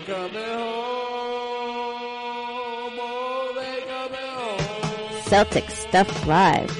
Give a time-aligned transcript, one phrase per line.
[0.00, 0.48] They coming home,
[3.02, 5.22] oh, they coming home.
[5.24, 6.70] Celtic Stuff Live.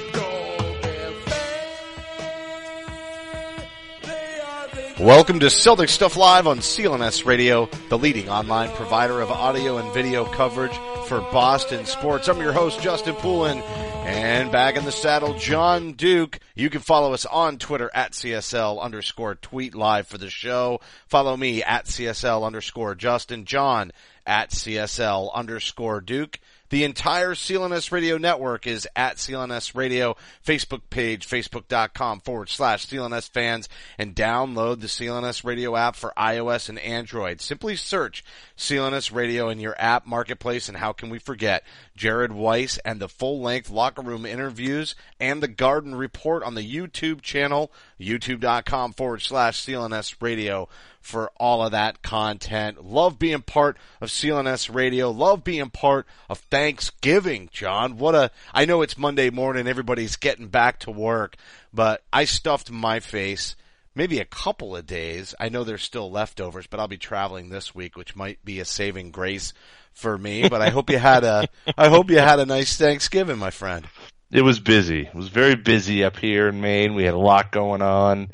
[4.99, 9.93] Welcome to Celtic Stuff Live on CLNS Radio, the leading online provider of audio and
[9.93, 10.75] video coverage
[11.11, 12.29] for Boston sports.
[12.29, 13.57] I'm your host, Justin Poulin,
[14.05, 16.39] and back in the saddle, John Duke.
[16.55, 20.79] You can follow us on Twitter at CSL underscore tweet live for the show.
[21.07, 23.91] Follow me at CSL underscore Justin, John
[24.25, 26.39] at CSL underscore Duke.
[26.71, 33.29] The entire CLNS Radio network is at CLNS Radio Facebook page, facebook.com forward slash CLNS
[33.29, 37.41] fans, and download the CLNS Radio app for iOS and Android.
[37.41, 38.23] Simply search
[38.57, 41.65] CLNS Radio in your app marketplace, and how can we forget
[41.97, 46.73] Jared Weiss and the full length locker room interviews and the Garden Report on the
[46.73, 47.69] YouTube channel,
[48.01, 50.67] youtube.com forward slash CLNS Radio
[50.99, 52.83] for all of that content.
[52.85, 55.09] Love being part of CLNS Radio.
[55.09, 57.97] Love being part of Thanksgiving, John.
[57.97, 59.67] What a, I know it's Monday morning.
[59.67, 61.35] Everybody's getting back to work,
[61.73, 63.55] but I stuffed my face
[63.95, 65.35] maybe a couple of days.
[65.39, 68.65] I know there's still leftovers, but I'll be traveling this week, which might be a
[68.65, 69.53] saving grace
[69.93, 71.47] for me, but I hope you had a,
[71.77, 73.85] I hope you had a nice Thanksgiving, my friend.
[74.31, 75.01] It was busy.
[75.01, 76.95] It was very busy up here in Maine.
[76.95, 78.29] We had a lot going on.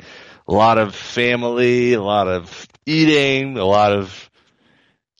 [0.46, 4.30] A lot of family, a lot of eating, a lot of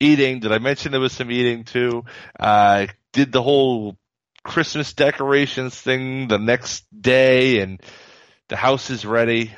[0.00, 0.41] eating.
[0.41, 2.05] Did I mention there was some eating too?
[2.38, 3.97] Uh, did the whole
[4.44, 7.81] Christmas decorations thing the next day and
[8.49, 9.53] the house is ready.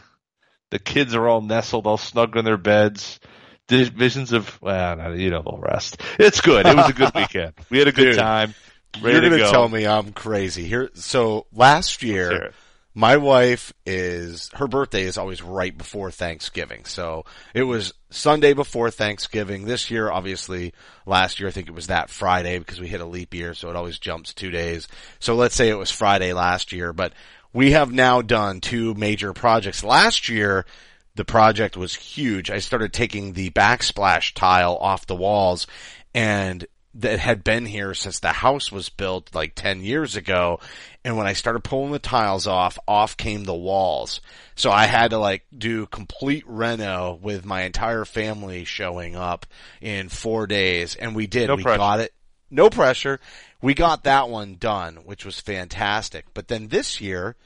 [0.70, 3.20] The kids are all nestled, all snug in their beds.
[3.68, 6.00] Visions of, well, you know the rest.
[6.18, 6.66] It's good.
[6.66, 7.52] It was a good weekend.
[7.70, 8.54] We had a good Dude, time.
[9.00, 9.50] Ready You're gonna go.
[9.50, 10.90] tell me I'm crazy here.
[10.94, 12.52] So last year,
[12.94, 16.84] my wife is her birthday is always right before Thanksgiving.
[16.84, 17.24] So
[17.54, 19.64] it was Sunday before Thanksgiving.
[19.64, 20.74] This year, obviously,
[21.06, 23.70] last year I think it was that Friday because we hit a leap year, so
[23.70, 24.88] it always jumps two days.
[25.20, 27.12] So let's say it was Friday last year, but
[27.52, 29.84] we have now done two major projects.
[29.84, 30.66] Last year,
[31.14, 32.50] the project was huge.
[32.50, 35.66] I started taking the backsplash tile off the walls
[36.14, 40.58] and that had been here since the house was built like 10 years ago.
[41.04, 44.20] And when I started pulling the tiles off, off came the walls.
[44.56, 49.46] So I had to like do complete reno with my entire family showing up
[49.80, 50.96] in four days.
[50.96, 51.48] And we did.
[51.48, 51.78] No we pressure.
[51.78, 52.12] got it.
[52.50, 53.20] No pressure.
[53.62, 56.26] We got that one done, which was fantastic.
[56.34, 57.36] But then this year,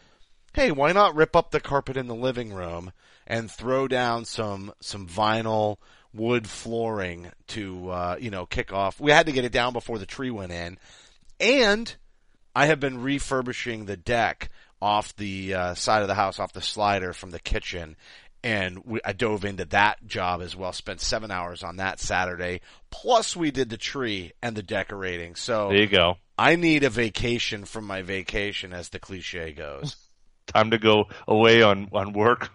[0.54, 2.92] hey, why not rip up the carpet in the living room
[3.26, 5.76] and throw down some some vinyl
[6.14, 9.00] wood flooring to uh, you know kick off.
[9.00, 10.78] We had to get it down before the tree went in,
[11.40, 11.94] and
[12.54, 16.62] I have been refurbishing the deck off the uh, side of the house, off the
[16.62, 17.96] slider from the kitchen.
[18.42, 20.72] And we, I dove into that job as well.
[20.74, 22.60] Spent seven hours on that Saturday.
[22.90, 25.34] Plus, we did the tree and the decorating.
[25.34, 26.18] So There you go.
[26.36, 29.96] I need a vacation from my vacation, as the cliche goes.
[30.54, 32.50] Time to go away on on work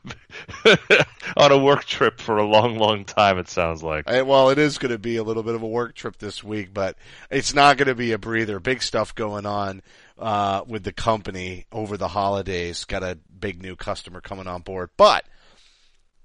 [1.37, 3.37] on a work trip for a long, long time.
[3.37, 4.09] It sounds like.
[4.09, 6.43] I, well, it is going to be a little bit of a work trip this
[6.43, 6.95] week, but
[7.29, 8.59] it's not going to be a breather.
[8.59, 9.81] Big stuff going on
[10.17, 12.85] uh, with the company over the holidays.
[12.85, 15.25] Got a big new customer coming on board, but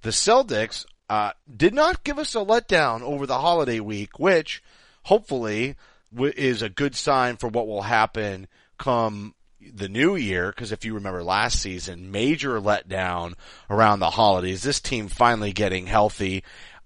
[0.02, 4.62] the Celtics uh, did not give us a letdown over the holiday week, which
[5.04, 5.76] hopefully
[6.16, 8.46] is a good sign for what will happen
[8.78, 9.34] come
[9.72, 10.48] the new year.
[10.48, 13.34] Because if you remember last season, major letdown
[13.70, 14.62] around the holidays.
[14.62, 16.44] This team finally getting healthy.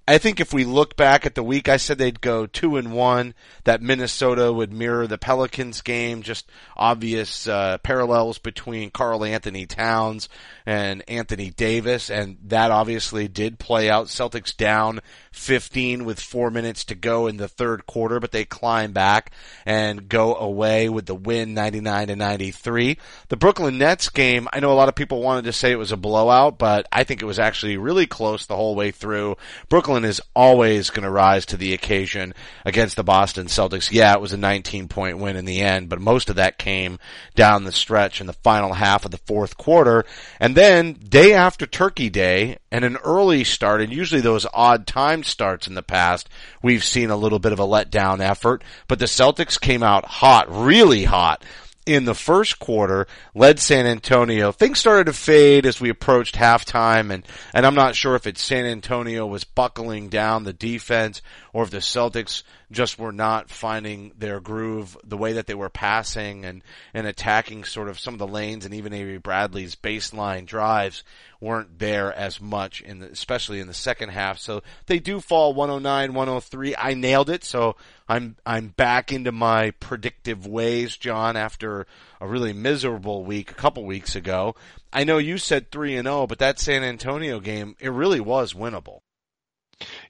[0.08, 2.94] I think if we look back at the week, I said they'd go two and
[2.94, 3.34] one.
[3.64, 6.22] That Minnesota would mirror the Pelicans game.
[6.22, 10.30] Just obvious uh, parallels between Karl-Anthony Towns
[10.64, 14.06] and Anthony Davis, and that obviously did play out.
[14.06, 15.00] Celtics down
[15.32, 19.30] 15 with four minutes to go in the third quarter, but they climb back
[19.66, 22.96] and go away with the win 99 to 93.
[23.28, 25.92] The Brooklyn Nets game, I know a lot of people wanted to say it was
[25.92, 29.36] a blowout, but I think it was actually really close the whole way through.
[29.68, 32.34] Brooklyn is always going to rise to the occasion
[32.64, 33.92] against the Boston Celtics.
[33.92, 36.98] Yeah, it was a 19 point win in the end, but most of that came
[37.34, 40.04] down the stretch in the final half of the fourth quarter.
[40.40, 45.22] And then day after Turkey Day and an early start, and usually those odd time
[45.22, 46.28] starts in the past,
[46.62, 50.46] we've seen a little bit of a letdown effort, but the Celtics came out hot,
[50.50, 51.44] really hot
[51.88, 54.52] in the first quarter led San Antonio.
[54.52, 58.42] Things started to fade as we approached halftime and, and I'm not sure if it's
[58.42, 61.22] San Antonio was buckling down the defense
[61.54, 65.70] or if the Celtics just were not finding their groove the way that they were
[65.70, 66.62] passing and,
[66.92, 71.02] and attacking sort of some of the lanes and even Avery Bradley's baseline drives
[71.40, 74.38] weren't there as much in the, especially in the second half.
[74.38, 76.76] So they do fall 109, 103.
[76.76, 77.44] I nailed it.
[77.44, 77.76] So
[78.08, 81.86] I'm, I'm back into my predictive ways, John, after
[82.20, 84.54] a really miserable week a couple weeks ago.
[84.92, 88.54] I know you said 3 and 0, but that San Antonio game, it really was
[88.54, 89.00] winnable.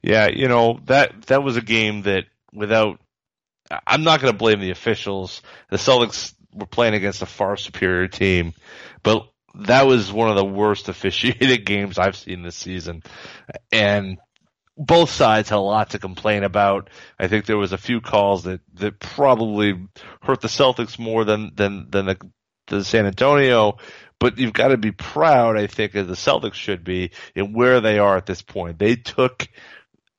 [0.00, 3.00] Yeah, you know, that, that was a game that without,
[3.86, 5.42] I'm not going to blame the officials.
[5.70, 8.54] The Celtics were playing against a far superior team,
[9.02, 13.02] but that was one of the worst officiated games I've seen this season.
[13.72, 14.18] And
[14.78, 16.88] both sides had a lot to complain about.
[17.18, 19.74] I think there was a few calls that, that probably
[20.22, 22.16] hurt the Celtics more than, than, than the,
[22.68, 23.78] the San Antonio,
[24.20, 27.80] but you've got to be proud, I think, as the Celtics should be in where
[27.80, 28.78] they are at this point.
[28.78, 29.48] They took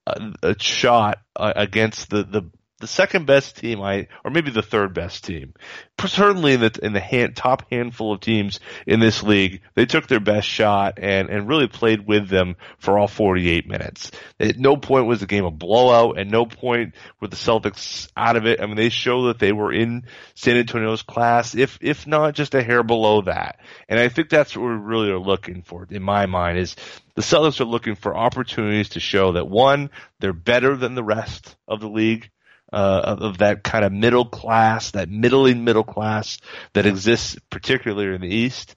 [0.06, 2.50] a, a shot uh, against the, the
[2.80, 5.54] the second best team, I or maybe the third best team.
[6.00, 10.08] Certainly in the in the hand, top handful of teams in this league, they took
[10.08, 14.12] their best shot and and really played with them for all 48 minutes.
[14.40, 16.18] At no point was the game a blowout.
[16.18, 18.62] and no point were the Celtics out of it.
[18.62, 20.06] I mean, they show that they were in
[20.36, 23.60] San Antonio's class, if if not just a hair below that.
[23.90, 26.78] And I think that's what we really are looking for, in my mind, is
[27.16, 29.90] the Celtics are looking for opportunities to show that one,
[30.20, 32.30] they're better than the rest of the league
[32.72, 36.40] uh, of, of, that kind of middle class, that middling middle class
[36.74, 38.76] that exists particularly in the East,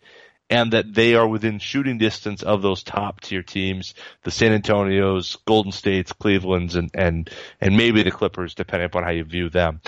[0.49, 5.37] and that they are within shooting distance of those top tier teams, the San Antonios,
[5.47, 7.31] Golden States, Cleveland's, and and
[7.61, 9.81] and maybe the Clippers, depending upon how you view them.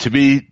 [0.00, 0.50] To me,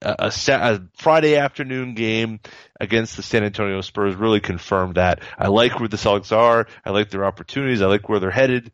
[0.00, 2.40] a, a, a, Friday afternoon game
[2.78, 5.20] against the San Antonio Spurs really confirmed that.
[5.38, 6.66] I like where the Celtics are.
[6.84, 7.82] I like their opportunities.
[7.82, 8.72] I like where they're headed,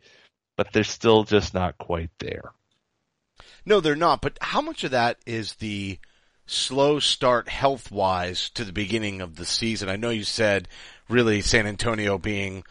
[0.57, 2.53] but they're still just not quite there.
[3.69, 4.23] No, they're not.
[4.23, 5.99] But how much of that is the
[6.47, 9.91] slow start health wise to the beginning of the season?
[9.91, 10.69] I know you said
[11.07, 12.65] really San Antonio being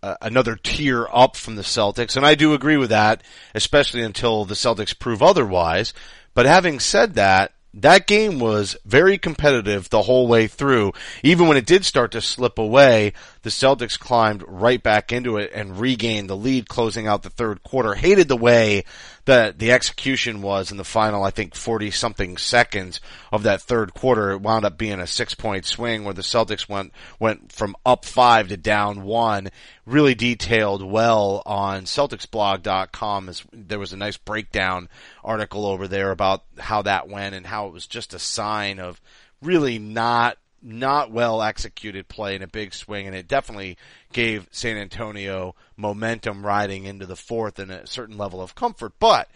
[0.00, 4.44] uh, another tier up from the Celtics, and I do agree with that, especially until
[4.44, 5.92] the Celtics prove otherwise.
[6.34, 10.92] But having said that, that game was very competitive the whole way through.
[11.24, 13.12] Even when it did start to slip away,
[13.42, 17.64] the Celtics climbed right back into it and regained the lead closing out the third
[17.64, 17.94] quarter.
[17.94, 18.84] Hated the way
[19.24, 23.00] that the execution was in the final, I think 40 something seconds
[23.32, 24.32] of that third quarter.
[24.32, 28.04] It wound up being a six point swing where the Celtics went, went from up
[28.04, 29.50] five to down one.
[29.86, 33.28] Really detailed well on CelticsBlog.com.
[33.28, 34.88] As there was a nice breakdown
[35.22, 39.00] article over there about how that went and how it was just a sign of
[39.40, 43.76] really not not well executed play in a big swing, and it definitely
[44.12, 48.94] gave San Antonio momentum riding into the fourth and a certain level of comfort.
[48.98, 49.28] But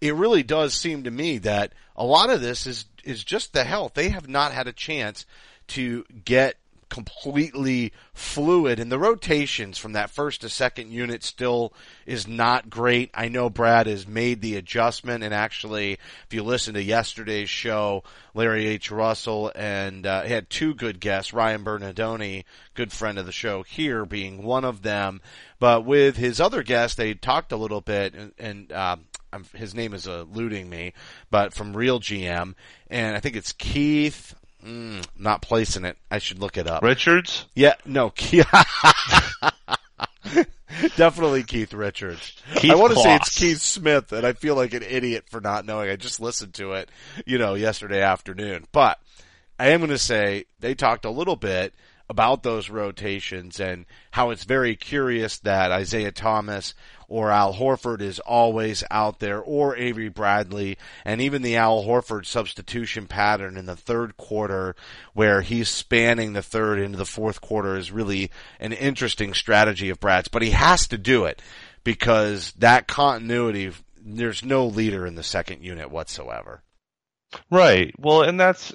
[0.00, 3.64] it really does seem to me that a lot of this is is just the
[3.64, 3.94] health.
[3.94, 5.26] They have not had a chance
[5.68, 6.56] to get
[6.92, 11.72] completely fluid and the rotations from that first to second unit still
[12.04, 13.10] is not great.
[13.14, 18.04] I know Brad has made the adjustment and actually if you listen to yesterday's show,
[18.34, 18.90] Larry H.
[18.90, 22.44] Russell and uh, had two good guests, Ryan Bernardoni,
[22.74, 25.22] good friend of the show here being one of them,
[25.58, 28.96] but with his other guest they talked a little bit and, and uh,
[29.54, 30.92] his name is eluding me,
[31.30, 32.54] but from Real GM,
[32.90, 34.34] and I think it's Keith.
[34.64, 35.96] Mm, not placing it.
[36.10, 36.82] I should look it up.
[36.82, 37.46] Richards?
[37.54, 38.10] Yeah, no.
[38.10, 38.46] Keith.
[40.96, 42.36] Definitely Keith Richards.
[42.54, 45.40] Keith I want to say it's Keith Smith, and I feel like an idiot for
[45.40, 45.90] not knowing.
[45.90, 46.90] I just listened to it,
[47.26, 48.66] you know, yesterday afternoon.
[48.72, 48.98] But
[49.58, 51.74] I am going to say they talked a little bit
[52.12, 56.74] about those rotations and how it's very curious that Isaiah Thomas
[57.08, 60.76] or Al Horford is always out there or Avery Bradley
[61.06, 64.76] and even the Al Horford substitution pattern in the third quarter
[65.14, 69.98] where he's spanning the third into the fourth quarter is really an interesting strategy of
[69.98, 71.40] Brad's, but he has to do it
[71.82, 76.62] because that continuity, there's no leader in the second unit whatsoever.
[77.50, 77.94] Right.
[77.98, 78.72] Well, and that's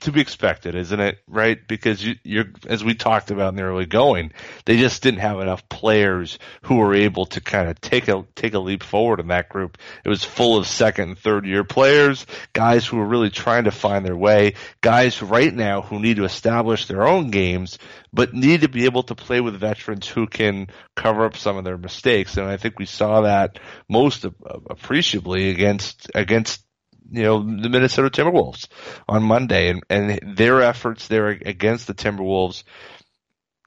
[0.00, 1.18] to be expected, isn't it?
[1.26, 1.58] Right?
[1.66, 4.32] Because you, you're, as we talked about in the early going,
[4.64, 8.54] they just didn't have enough players who were able to kind of take a take
[8.54, 9.78] a leap forward in that group.
[10.04, 13.70] It was full of second and third year players, guys who were really trying to
[13.70, 17.78] find their way, guys right now who need to establish their own games,
[18.12, 21.64] but need to be able to play with veterans who can cover up some of
[21.64, 22.36] their mistakes.
[22.36, 26.64] And I think we saw that most appreciably against against
[27.10, 28.68] you know, the Minnesota Timberwolves
[29.08, 32.62] on Monday and, and their efforts there against the Timberwolves.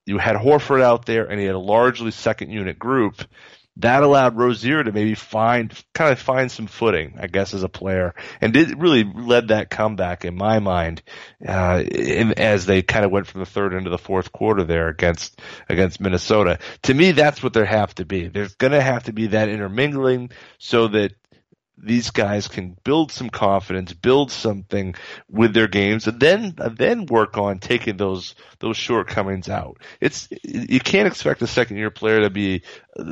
[0.06, 3.24] You had Horford out there and he had a largely second unit group.
[3.78, 7.70] That allowed Rozier to maybe find, kind of find some footing, I guess, as a
[7.70, 11.02] player, and did really led that comeback in my mind,
[11.44, 14.90] uh, in, as they kind of went from the third into the fourth quarter there
[14.90, 16.60] against against Minnesota.
[16.84, 18.28] To me, that's what there have to be.
[18.28, 21.14] There's going to have to be that intermingling so that
[21.84, 24.96] these guys can build some confidence, build something
[25.30, 29.78] with their games, and then then work on taking those those shortcomings out.
[30.00, 32.64] It's you can't expect a second year player to be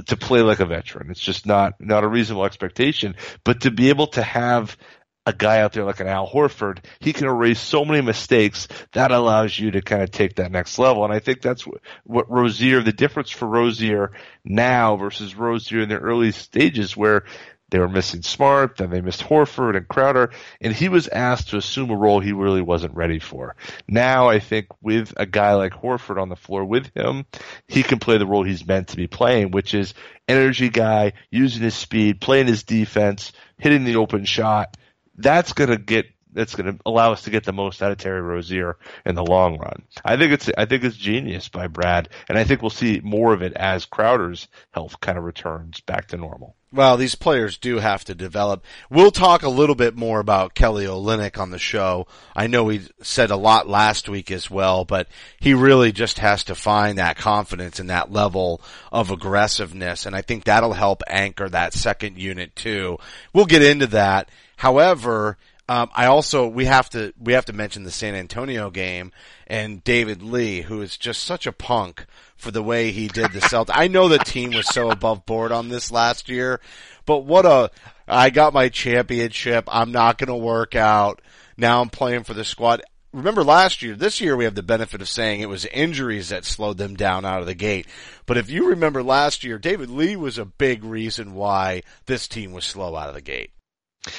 [0.06, 1.12] to play like a veteran.
[1.12, 3.16] It's just not not a reasonable expectation.
[3.44, 4.78] But to be able to have
[5.26, 9.12] a guy out there like an Al Horford, he can erase so many mistakes that
[9.12, 11.04] allows you to kind of take that next level.
[11.04, 14.14] And I think that's what, what Rozier, the difference for Rozier
[14.44, 17.26] now versus Rozier in the early stages where
[17.72, 21.58] they were missing Smart, then they missed Horford and Crowder, and he was asked to
[21.58, 23.56] assume a role he really wasn't ready for.
[23.88, 27.26] Now I think with a guy like Horford on the floor with him,
[27.68, 29.94] he can play the role he's meant to be playing, which is
[30.28, 34.78] energy guy, using his speed, playing his defense, hitting the open shot.
[35.16, 38.22] That's gonna get that's going to allow us to get the most out of Terry
[38.22, 39.84] Rozier in the long run.
[40.06, 43.34] I think it's I think it's genius by Brad, and I think we'll see more
[43.34, 46.56] of it as Crowder's health kind of returns back to normal.
[46.74, 48.64] Well, these players do have to develop.
[48.90, 52.08] We'll talk a little bit more about Kelly Olynyk on the show.
[52.34, 56.46] I know he said a lot last week as well, but he really just has
[56.46, 61.50] to find that confidence and that level of aggressiveness, and I think that'll help anchor
[61.50, 63.00] that second unit too.
[63.34, 64.30] We'll get into that.
[64.56, 65.38] However,
[65.70, 69.12] um, I also we have to we have to mention the San Antonio game
[69.48, 73.40] and David Lee, who is just such a punk for the way he did the
[73.40, 73.72] Celtics.
[73.74, 76.60] I know the team was so above board on this last year,
[77.06, 77.72] but what a
[78.08, 79.66] I got my championship.
[79.72, 81.22] I'm not going to work out.
[81.56, 82.82] Now I'm playing for the squad.
[83.14, 86.46] Remember last year, this year we have the benefit of saying it was injuries that
[86.46, 87.88] slowed them down out of the gate.
[88.26, 92.52] But if you remember last year, David Lee was a big reason why this team
[92.52, 93.52] was slow out of the gate.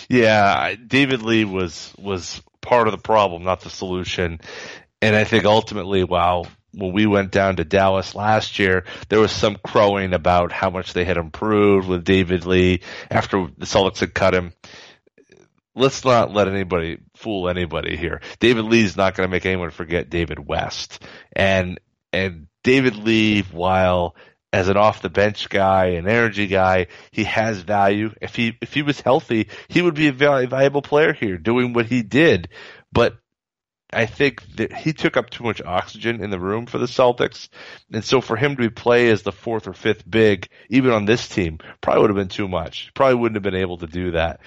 [0.09, 4.41] Yeah, David Lee was was part of the problem, not the solution.
[5.01, 9.33] And I think ultimately, wow, when we went down to Dallas last year, there was
[9.33, 14.15] some crowing about how much they had improved with David Lee after the Celtics had
[14.15, 14.53] cut him.
[15.75, 18.21] Let's not let anybody fool anybody here.
[18.41, 21.03] David Lee's not going to make anyone forget David West.
[21.35, 21.81] And,
[22.13, 24.15] and David Lee, while
[24.53, 28.13] as an off the bench guy, an energy guy, he has value.
[28.21, 31.73] If he if he was healthy, he would be a very valuable player here, doing
[31.73, 32.49] what he did.
[32.93, 33.17] But
[33.93, 37.49] I think that he took up too much oxygen in the room for the Celtics,
[37.93, 41.29] and so for him to play as the fourth or fifth big, even on this
[41.29, 42.91] team, probably would have been too much.
[42.95, 44.41] Probably wouldn't have been able to do that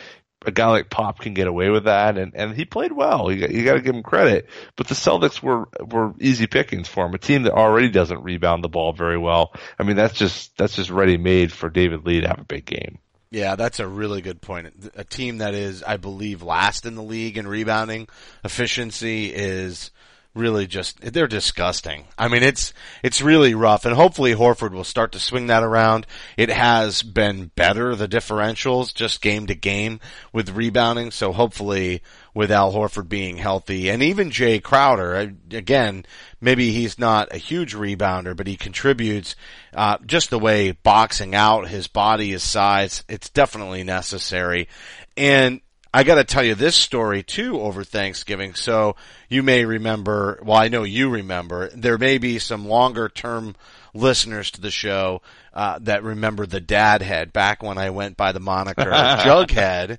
[0.48, 3.32] a guy like Pop can get away with that, and, and he played well.
[3.32, 4.50] You, you got to give him credit.
[4.75, 7.14] But the Celtics were were easy pickings for him.
[7.14, 9.54] A team that already doesn't rebound the ball very well.
[9.80, 12.66] I mean, that's just that's just ready made for David Lee to have a big
[12.66, 13.00] game.
[13.32, 14.92] Yeah, that's a really good point.
[14.96, 18.08] A team that is, I believe, last in the league in rebounding
[18.44, 19.92] efficiency is
[20.36, 22.06] really just they're disgusting.
[22.18, 26.06] I mean, it's it's really rough, and hopefully Horford will start to swing that around.
[26.38, 30.00] It has been better the differentials just game to game
[30.34, 32.01] with rebounding, so hopefully
[32.34, 36.06] with Al Horford being healthy, and even Jae Crowder again,
[36.42, 39.36] maybe he's not a huge rebounder, but he contributes
[39.74, 43.04] uh, just the way boxing out his body, his size.
[43.08, 44.68] It's definitely necessary,
[45.15, 45.62] and
[45.96, 48.54] I got to tell you this story too over Thanksgiving.
[48.54, 48.98] So
[49.30, 53.56] you may remember, well, I know you remember, there may be some longer term
[53.94, 55.22] listeners to the show
[55.54, 59.98] uh, that remember the dad head back when I went by the moniker Jughead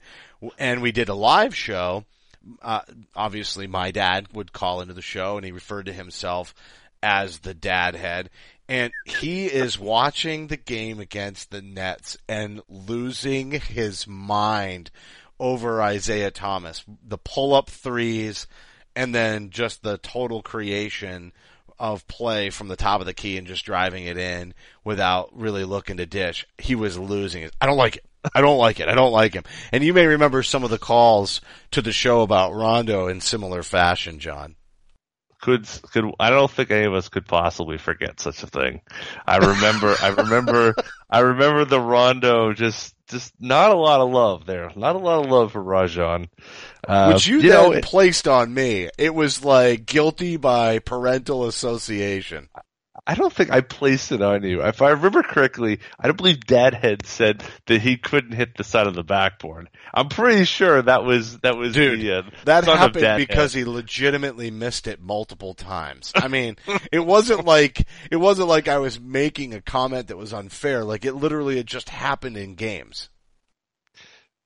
[0.59, 2.05] and we did a live show.
[2.61, 2.83] Uh,
[3.15, 6.55] obviously my dad would call into the show and he referred to himself
[7.03, 8.29] as the dad head.
[8.69, 14.91] And he is watching the game against the Nets and losing his mind
[15.38, 16.85] over Isaiah Thomas.
[17.07, 18.47] The pull up threes
[18.95, 21.33] and then just the total creation
[21.78, 25.64] of play from the top of the key and just driving it in without really
[25.64, 26.47] looking to dish.
[26.59, 27.55] He was losing it.
[27.61, 28.05] I don't like it.
[28.35, 28.88] I don't like it.
[28.88, 29.45] I don't like him.
[29.73, 31.40] And you may remember some of the calls
[31.73, 34.57] to the show about Rondo in similar fashion, John.
[35.43, 38.81] Could could I don't think any of us could possibly forget such a thing.
[39.26, 40.75] I remember I remember
[41.11, 44.71] I remember the Rondo just just not a lot of love there.
[44.77, 46.29] Not a lot of love for Rajon.
[46.87, 48.89] Uh, Which you, you then know, it- placed on me.
[48.99, 52.49] It was like guilty by parental association.
[53.07, 54.63] I don't think I placed it on you.
[54.63, 58.65] If I remember correctly, I don't believe Dad had said that he couldn't hit the
[58.65, 59.69] side of the backboard.
[59.95, 64.51] I'm pretty sure that was that was Dude, the uh, That happened because he legitimately
[64.51, 66.13] missed it multiple times.
[66.17, 66.57] I mean,
[66.91, 70.83] it wasn't like it wasn't like I was making a comment that was unfair.
[70.83, 73.09] Like it literally had just happened in games.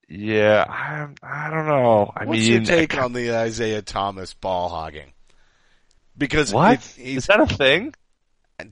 [0.07, 2.12] Yeah, I I don't know.
[2.14, 5.12] I What's mean, your take on the Isaiah Thomas ball hogging?
[6.19, 7.95] Because what is that a thing?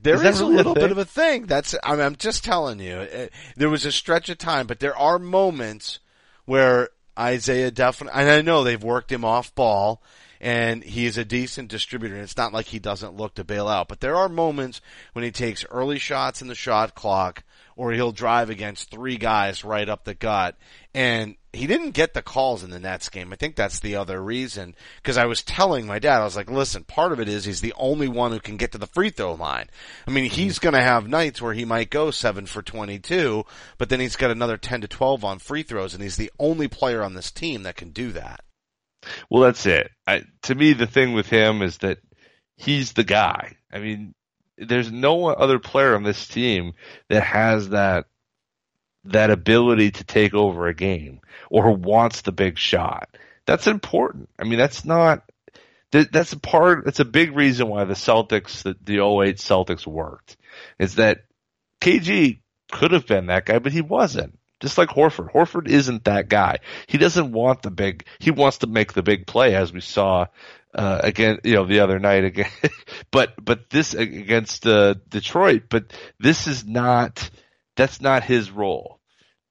[0.02, 1.46] There Is is, a really a little bit of a thing.
[1.46, 3.00] That's I mean, I'm just telling you.
[3.00, 5.98] It, there was a stretch of time, but there are moments
[6.44, 10.02] where Isaiah definitely, and I know they've worked him off ball,
[10.40, 12.14] and he is a decent distributor.
[12.14, 14.80] And it's not like he doesn't look to bail out, but there are moments
[15.12, 17.44] when he takes early shots in the shot clock,
[17.76, 20.56] or he'll drive against three guys right up the gut,
[20.94, 23.32] and he didn't get the calls in the Nets game.
[23.32, 24.74] I think that's the other reason.
[24.96, 27.62] Because I was telling my dad, I was like, listen, part of it is he's
[27.62, 29.68] the only one who can get to the free throw line.
[30.06, 30.64] I mean, he's mm-hmm.
[30.64, 33.44] going to have nights where he might go seven for 22,
[33.78, 36.68] but then he's got another 10 to 12 on free throws, and he's the only
[36.68, 38.44] player on this team that can do that.
[39.30, 39.90] Well, that's it.
[40.06, 41.98] I, to me, the thing with him is that
[42.56, 43.56] he's the guy.
[43.72, 44.14] I mean,
[44.58, 46.74] there's no other player on this team
[47.08, 48.06] that has that
[49.12, 53.08] that ability to take over a game or wants the big shot.
[53.46, 54.28] That's important.
[54.38, 55.22] I mean, that's not
[55.92, 56.84] that, that's a part.
[56.84, 60.36] That's a big reason why the Celtics, the, the 08 Celtics worked,
[60.78, 61.24] is that
[61.80, 62.40] KG
[62.70, 64.38] could have been that guy, but he wasn't.
[64.60, 65.32] Just like Horford.
[65.32, 66.58] Horford isn't that guy.
[66.88, 70.26] He doesn't want the big, he wants to make the big play as we saw,
[70.74, 72.50] uh, again, you know, the other night again.
[73.12, 77.30] but, but this against, uh, Detroit, but this is not,
[77.76, 78.97] that's not his role.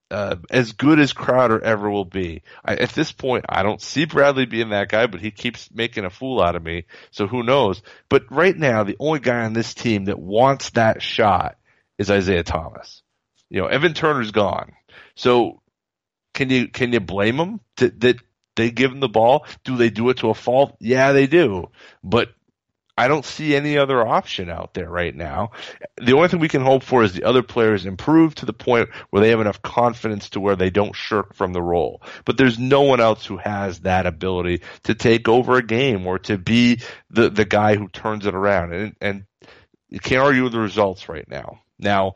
[0.09, 2.41] Uh, as good as Crowder ever will be.
[2.63, 6.05] I, at this point, I don't see Bradley being that guy, but he keeps making
[6.05, 6.85] a fool out of me.
[7.11, 7.81] So who knows?
[8.07, 11.57] But right now, the only guy on this team that wants that shot
[11.97, 13.03] is Isaiah Thomas.
[13.49, 14.71] You know, Evan Turner's gone.
[15.15, 15.61] So
[16.33, 18.17] can you can you blame that that
[18.55, 19.45] they give him the ball?
[19.63, 20.75] Do they do it to a fault?
[20.79, 21.69] Yeah, they do.
[22.03, 22.29] But
[22.97, 25.51] I don't see any other option out there right now.
[26.01, 28.89] The only thing we can hope for is the other players improve to the point
[29.11, 32.01] where they have enough confidence to where they don't shirk from the role.
[32.25, 36.17] But there's no one else who has that ability to take over a game or
[36.19, 36.81] to be
[37.11, 38.73] the the guy who turns it around.
[38.73, 39.25] And and
[39.89, 41.61] you can't argue with the results right now.
[41.77, 42.15] Now,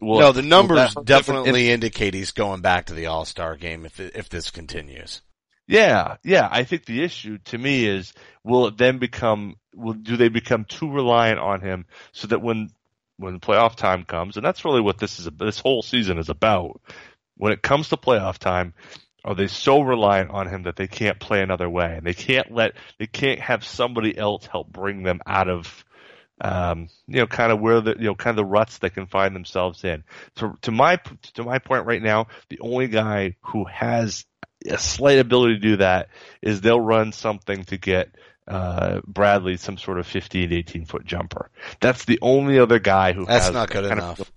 [0.00, 3.84] well, no, the numbers well, definitely indicate he's going back to the All Star game
[3.84, 5.20] if if this continues.
[5.66, 6.48] Yeah, yeah.
[6.50, 10.64] I think the issue to me is will it then become will do they become
[10.64, 12.70] too reliant on him so that when
[13.16, 16.80] when playoff time comes, and that's really what this is this whole season is about.
[17.36, 18.74] When it comes to playoff time,
[19.24, 22.52] are they so reliant on him that they can't play another way and they can't
[22.52, 25.84] let they can't have somebody else help bring them out of
[26.40, 29.06] um, you know, kind of where the, you know, kind of the ruts they can
[29.06, 30.02] find themselves in.
[30.36, 30.98] To, to my,
[31.34, 34.24] to my point right now, the only guy who has
[34.68, 36.08] a slight ability to do that
[36.42, 38.14] is they'll run something to get,
[38.46, 41.50] uh, Bradley some sort of 15, 18 foot jumper.
[41.80, 44.20] That's the only other guy who That's not good enough.
[44.20, 44.30] Of,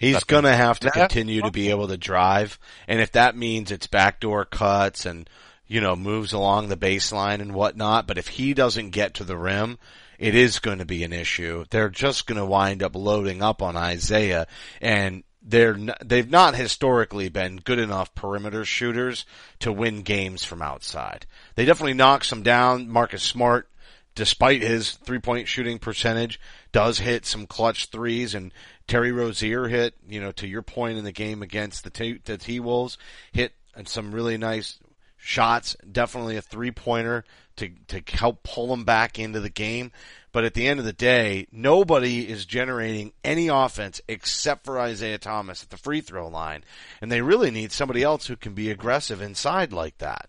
[0.00, 3.86] He's gonna have to continue to be able to drive, and if that means it's
[3.86, 5.28] backdoor cuts and
[5.66, 9.36] you know moves along the baseline and whatnot, but if he doesn't get to the
[9.36, 9.78] rim,
[10.18, 11.66] it is going to be an issue.
[11.68, 14.46] They're just going to wind up loading up on Isaiah,
[14.80, 19.24] and they're they've not historically been good enough perimeter shooters
[19.60, 21.26] to win games from outside.
[21.54, 22.88] They definitely knock some down.
[22.88, 23.70] Marcus Smart
[24.14, 26.40] despite his three point shooting percentage,
[26.72, 28.52] does hit some clutch threes and
[28.86, 32.36] Terry Rozier hit, you know, to your point in the game against the T, the
[32.36, 32.98] T-Wolves,
[33.32, 33.52] hit
[33.84, 34.78] some really nice
[35.16, 37.24] shots, definitely a three pointer
[37.56, 39.92] to, to help pull them back into the game.
[40.32, 45.18] But at the end of the day, nobody is generating any offense except for Isaiah
[45.18, 46.64] Thomas at the free throw line.
[47.00, 50.28] And they really need somebody else who can be aggressive inside like that.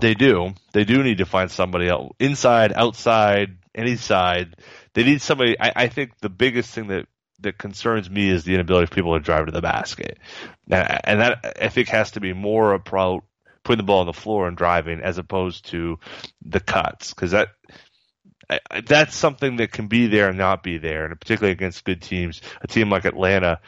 [0.00, 0.54] They do.
[0.72, 4.56] They do need to find somebody else inside, outside, any side.
[4.94, 5.60] They need somebody.
[5.60, 7.06] I, I think the biggest thing that
[7.40, 10.18] that concerns me is the inability of people to drive to the basket,
[10.70, 13.24] and, and that I think has to be more about
[13.62, 15.98] putting the ball on the floor and driving as opposed to
[16.42, 17.48] the cuts because that
[18.48, 21.84] I, I- that's something that can be there and not be there, and particularly against
[21.84, 22.40] good teams.
[22.62, 23.60] A team like Atlanta,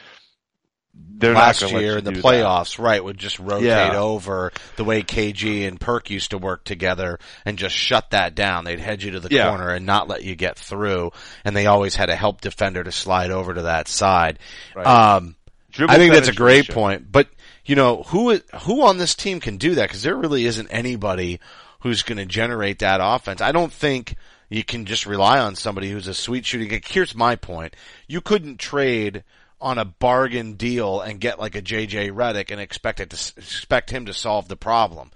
[0.93, 2.25] they're Last not year in the do that.
[2.27, 3.97] playoffs, right, would just rotate Yeah.
[3.99, 8.63] over the way KG and Perk used to work together and just shut that down.
[8.65, 9.47] They'd head you to the Yeah.
[9.49, 11.11] corner and not let you get through.
[11.45, 14.39] And they always had a help defender to slide over to that side.
[14.75, 14.85] Right.
[14.87, 15.35] Um,
[15.77, 17.09] I think that's a great point.
[17.11, 17.27] But
[17.65, 19.87] you know who who on this team can do that?
[19.87, 21.39] Because there really isn't anybody
[21.81, 23.39] who's going to generate that offense.
[23.41, 24.15] I don't think
[24.49, 26.81] you can just rely on somebody who's a sweet shooting.
[26.85, 27.75] Here's my point:
[28.07, 29.23] you couldn't trade
[29.61, 33.89] on a bargain deal and get like a JJ Redick and expect it to expect
[33.89, 35.11] him to solve the problem.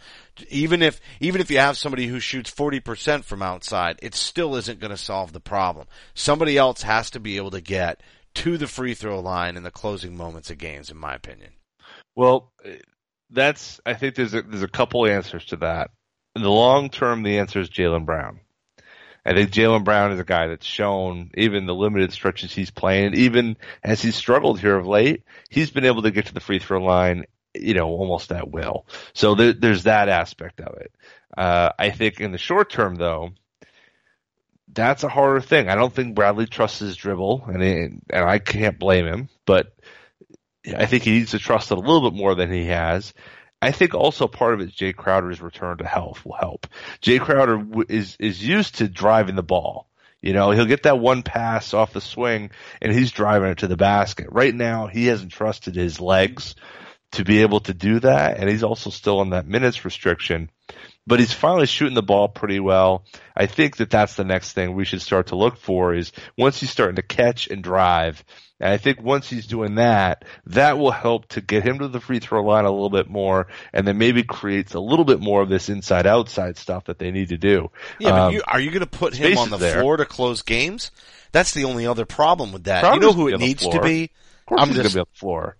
[0.49, 4.79] Even if even if you have somebody who shoots 40% from outside, it still isn't
[4.79, 5.87] going to solve the problem.
[6.13, 8.01] Somebody else has to be able to get
[8.35, 11.51] to the free throw line in the closing moments of games in my opinion.
[12.15, 12.51] Well,
[13.29, 15.91] that's I think there's a there's a couple answers to that.
[16.35, 18.39] In the long term, the answer is Jaylen Brown.
[19.25, 23.13] I think Jaylen Brown is a guy that's shown even the limited stretches he's playing,
[23.15, 26.59] even as he's struggled here of late, he's been able to get to the free
[26.59, 28.85] throw line, you know, almost at will.
[29.13, 30.91] So there, there's that aspect of it.
[31.37, 33.31] Uh, I think in the short term, though,
[34.73, 35.69] that's a harder thing.
[35.69, 37.63] I don't think Bradley trusts his dribble, and
[38.09, 39.73] and I can't blame him, but
[40.65, 43.13] I think he needs to trust it a little bit more than he has.
[43.63, 46.67] I think also part of it Jae Crowder's return to health will help.
[47.01, 49.87] Jae Crowder is is used to driving the ball.
[50.21, 53.67] You know, he'll get that one pass off the swing and he's driving it to
[53.67, 54.27] the basket.
[54.31, 56.55] Right now, he hasn't trusted his legs
[57.13, 60.49] to be able to do that, and he's also still on that minutes restriction.
[61.05, 63.03] But he's finally shooting the ball pretty well.
[63.35, 66.59] I think that that's the next thing we should start to look for is once
[66.61, 68.23] he's starting to catch and drive.
[68.61, 71.99] And I think once he's doing that, that will help to get him to the
[71.99, 75.41] free throw line a little bit more, and then maybe creates a little bit more
[75.41, 77.69] of this inside outside stuff that they need to do.
[77.99, 79.81] Yeah, but Um, you, are you going to put him on the there.
[79.81, 80.91] floor to close games?
[81.33, 82.81] That's the only other problem with that.
[82.83, 84.03] Crowder's you know who it be on the needs to be?
[84.03, 85.57] of course I'm he's just going to be on the floor.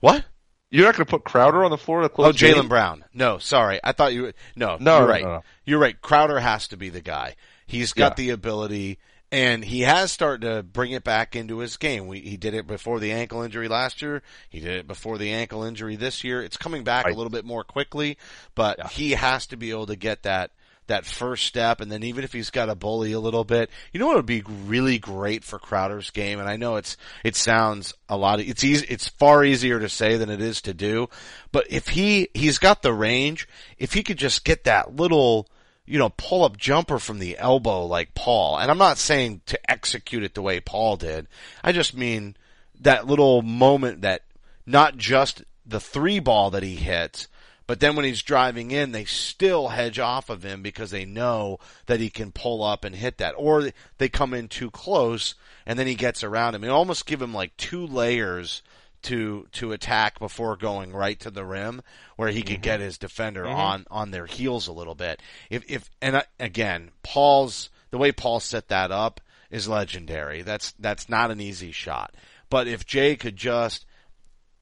[0.00, 0.24] what?
[0.70, 2.28] You're not going to put Crowder on the floor to close.
[2.28, 2.68] Oh, Jaylen?
[2.68, 3.04] Brown.
[3.12, 3.80] No, sorry.
[3.82, 4.22] I thought you.
[4.22, 5.22] were- No, No, you're no, right.
[5.24, 5.42] no.
[5.64, 6.00] You're right.
[6.00, 7.34] Crowder has to be the guy.
[7.66, 8.24] He's got Yeah.
[8.24, 8.98] the ability,
[9.32, 12.06] and he has started to bring it back into his game.
[12.06, 14.22] We, he did it before the ankle injury last year.
[14.48, 16.42] He did it before the ankle injury this year.
[16.42, 17.14] It's coming back Right.
[17.14, 18.16] a little bit more quickly,
[18.54, 20.50] but he has to be able to get that
[20.90, 23.98] that first step, and then even if he's got to bully a little bit, you
[23.98, 27.94] know what would be really great for Crowder's game, and I know it's it sounds
[28.08, 28.40] a lot.
[28.40, 28.86] It's easy.
[28.88, 31.08] It's far easier to say than it is to do,
[31.52, 33.48] but if he he's got the range,
[33.78, 35.48] if he could just get that little
[35.86, 38.58] you know, pull up jumper from the elbow like Paul.
[38.58, 41.26] And I'm not saying to execute it the way Paul did.
[41.64, 42.36] I just mean
[42.80, 44.22] that little moment that
[44.64, 47.26] not just the three ball that he hits,
[47.70, 51.60] but then when he's driving in, they still hedge off of him because they know
[51.86, 53.34] that he can pull up and hit that.
[53.38, 56.64] Or they come in too close and then he gets around him.
[56.64, 58.62] It almost give him like two layers
[59.02, 61.80] to to attack before going right to the rim,
[62.16, 62.62] where he could mm-hmm.
[62.62, 63.54] get his defender mm-hmm.
[63.54, 65.22] on on their heels a little bit.
[65.48, 70.42] If if and I, again, Paul's the way Paul set that up is legendary.
[70.42, 72.16] That's that's not an easy shot.
[72.48, 73.86] But if Jae could just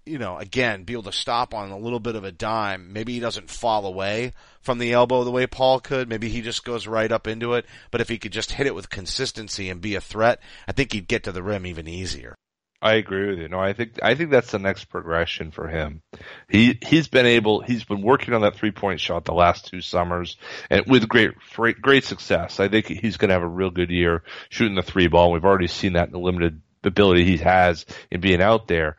[0.09, 2.93] you know, again, be able to stop on a little bit of a dime.
[2.93, 6.09] Maybe he doesn't fall away from the elbow the way Paul could.
[6.09, 7.67] Maybe he just goes right up into it.
[7.91, 10.93] But if he could just hit it with consistency and be a threat, I think
[10.93, 12.35] he'd get to the rim even easier.
[12.81, 13.49] I agree with you.
[13.49, 16.01] No, I think I think that's the next progression for him.
[16.49, 19.81] He he's been able he's been working on that three point shot the last two
[19.81, 20.37] summers
[20.71, 22.61] and with great great, great success.
[22.61, 25.33] I think he's going to have a real good year shooting the three ball.
[25.33, 28.97] We've already seen that in the limited ability he has in being out there.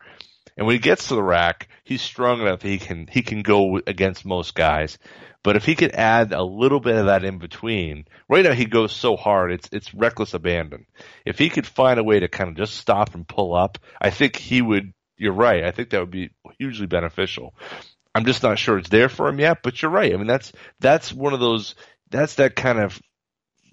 [0.60, 3.40] And when he gets to the rack, he's strong enough that he can he can
[3.40, 4.98] go against most guys.
[5.42, 8.66] But if he could add a little bit of that in between, right now he
[8.66, 10.84] goes so hard, it's it's reckless abandon.
[11.24, 14.10] If he could find a way to kind of just stop and pull up, I
[14.10, 14.92] think he would.
[15.16, 15.64] You're right.
[15.64, 17.54] I think that would be hugely beneficial.
[18.14, 20.12] I'm just not sure it's there for him yet, but you're right.
[20.12, 21.74] I mean, that's that's one of those.
[22.10, 23.00] That's that kind of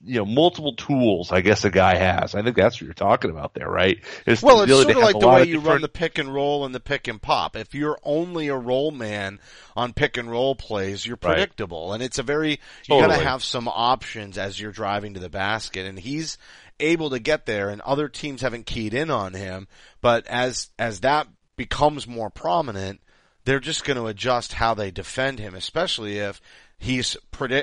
[0.07, 2.33] you know multiple tools I guess a guy has.
[2.33, 3.99] I think that's what you're talking about there, right?
[4.25, 6.65] It's Well, the it's sort of like the way you run the pick and roll
[6.65, 7.55] and the pick and pop.
[7.55, 9.39] If you're only a roll man
[9.75, 11.33] on pick and roll plays, you're Right.
[11.33, 15.19] predictable, and it's a very you got to have some options as you're driving to
[15.19, 16.37] the basket, and he's
[16.79, 19.67] able to get there, and other teams haven't keyed in on him.
[20.01, 23.01] But as as that becomes more prominent,
[23.45, 26.41] they're just going to adjust how they defend him, especially if
[26.79, 27.17] he's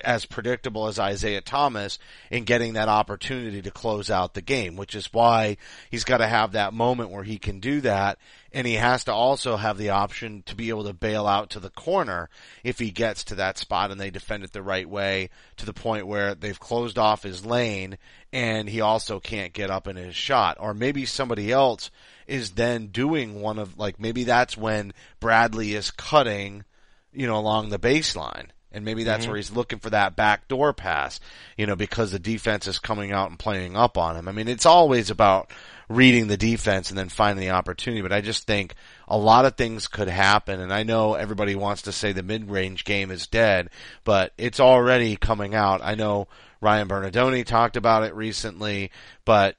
[0.05, 1.99] as predictable as Isaiah Thomas
[2.31, 5.57] in getting that opportunity to close out the game, which is why
[5.91, 8.19] he's got to have that moment where he can do that.
[8.53, 11.61] And he has to also have the option to be able to bail out to
[11.61, 12.29] the corner
[12.65, 15.73] if he gets to that spot and they defend it the right way to the
[15.73, 17.99] point where they've closed off his lane
[18.33, 20.57] and he also can't get up in his shot.
[20.61, 21.91] Or maybe somebody else
[22.27, 26.65] is then doing one of, like, maybe that's when Bradley is cutting,
[27.13, 29.31] you know, along the baseline and maybe that's mm-hmm.
[29.31, 31.21] where he's looking for that backdoor pass,
[31.57, 34.29] you know, because the defense is coming out and playing up on him.
[34.29, 35.51] I mean, it's always about
[35.89, 38.75] reading the defense and then finding the opportunity, but I just think
[39.07, 40.61] a lot of things could happen.
[40.61, 43.71] And I know everybody wants to say the mid-range game is dead,
[44.05, 45.81] but it's already coming out.
[45.83, 46.29] I know
[46.61, 48.91] Ryan Bernardoni talked about it recently,
[49.25, 49.57] but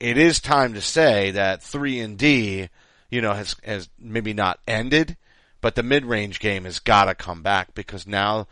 [0.00, 2.68] it is time to say that 3 and D,
[3.10, 5.16] you know, has, has maybe not ended,
[5.60, 8.46] but the mid-range game has got to come back because now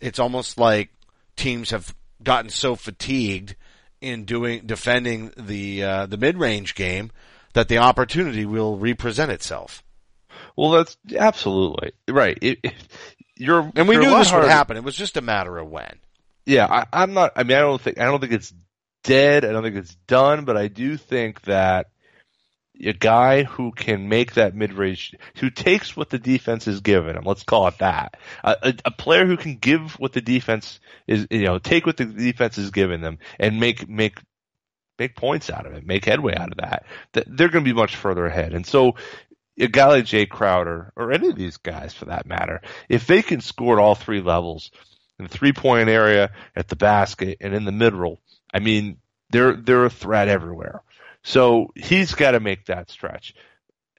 [0.00, 0.90] it's almost like
[1.36, 3.56] teams have gotten so fatigued
[4.00, 7.10] in doing defending the uh, the mid-range game
[7.54, 9.82] that the opportunity will represent itself.
[10.56, 12.38] Well, that's absolutely right.
[12.42, 12.74] It, it,
[13.36, 14.44] you're and we you're knew this hard.
[14.44, 14.76] would happen.
[14.76, 15.98] It was just a matter of when.
[16.44, 17.32] Yeah, I, I'm not.
[17.36, 18.52] I mean, I don't think I don't think it's
[19.04, 19.44] dead.
[19.44, 21.90] I don't think it's done, but I do think that
[22.80, 27.24] a guy who can make that mid-range, who takes what the defense is giving him.
[27.24, 28.16] Let's call it that.
[28.42, 32.06] A, a, player who can give what the defense is, you know, take what the
[32.06, 34.18] defense is giving them and make make
[34.98, 36.86] make points out of it, make headway out of that.
[37.12, 38.54] they're going to be much further ahead.
[38.54, 38.94] And so,
[39.58, 43.22] a guy like Jae Crowder or any of these guys for that matter, if they
[43.22, 44.70] can score at all three levels
[45.18, 48.20] in the three-point area, at the basket, and in the middle,
[48.52, 48.98] I mean,
[49.30, 50.82] they're they're a threat everywhere.
[51.22, 53.34] So he's got to make that stretch.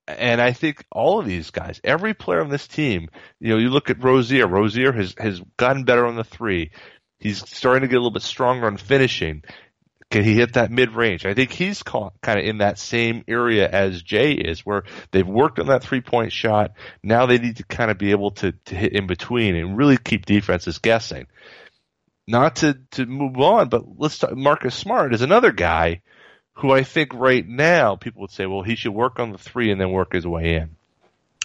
[0.07, 3.09] And I think all of these guys, every player on this team,
[3.39, 4.47] you know, you look at Rozier.
[4.47, 6.71] Rozier has has gotten better on the three.
[7.19, 9.43] He's starting to get a little bit stronger on finishing.
[10.11, 11.25] Can he hit that mid range?
[11.25, 15.57] I think he's kind of in that same area as Jae is, where they've worked
[15.57, 16.73] on that three point shot.
[17.01, 19.97] Now they need to kind of be able to, to hit in between and really
[19.97, 21.27] keep defenses guessing.
[22.27, 26.01] Not to, to move on, but let's talk, Marcus Smart is another guy
[26.55, 29.71] who I think right now people would say, well, he should work on the three
[29.71, 30.75] and then work his way in.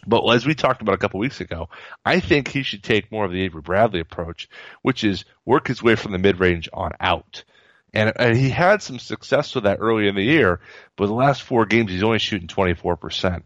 [0.07, 1.68] But as we talked about a couple weeks ago,
[2.05, 4.49] I think he should take more of the Avery Bradley approach,
[4.83, 7.44] which is work his way from the mid range on out.
[7.92, 10.61] And, and he had some success with that early in the year,
[10.97, 13.42] but the last four games he's only shooting 24%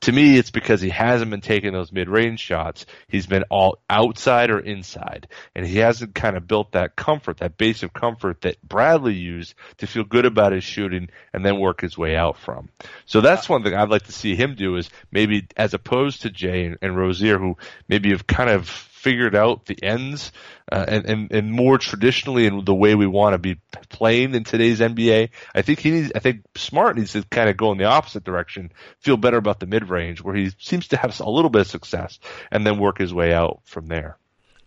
[0.00, 2.84] to me, it's because he hasn't been taking those mid-range shots.
[3.08, 7.56] He's been all outside or inside, and he hasn't kind of built that comfort, that
[7.56, 11.80] base of comfort that Bradley used to feel good about his shooting and then work
[11.80, 12.68] his way out from.
[13.06, 16.30] So that's one thing I'd like to see him do is maybe as opposed to
[16.30, 17.56] Jae and, and Rozier, who
[17.88, 18.68] maybe have kind of
[19.04, 20.32] figured out the ends
[20.72, 24.44] uh, and, and and more traditionally in the way we want to be playing in
[24.44, 25.28] today's NBA.
[25.54, 26.12] I think he needs.
[26.14, 29.60] I think Smart needs to kind of go in the opposite direction, feel better about
[29.60, 32.18] the mid range where he seems to have a little bit of success,
[32.50, 34.16] and then work his way out from there.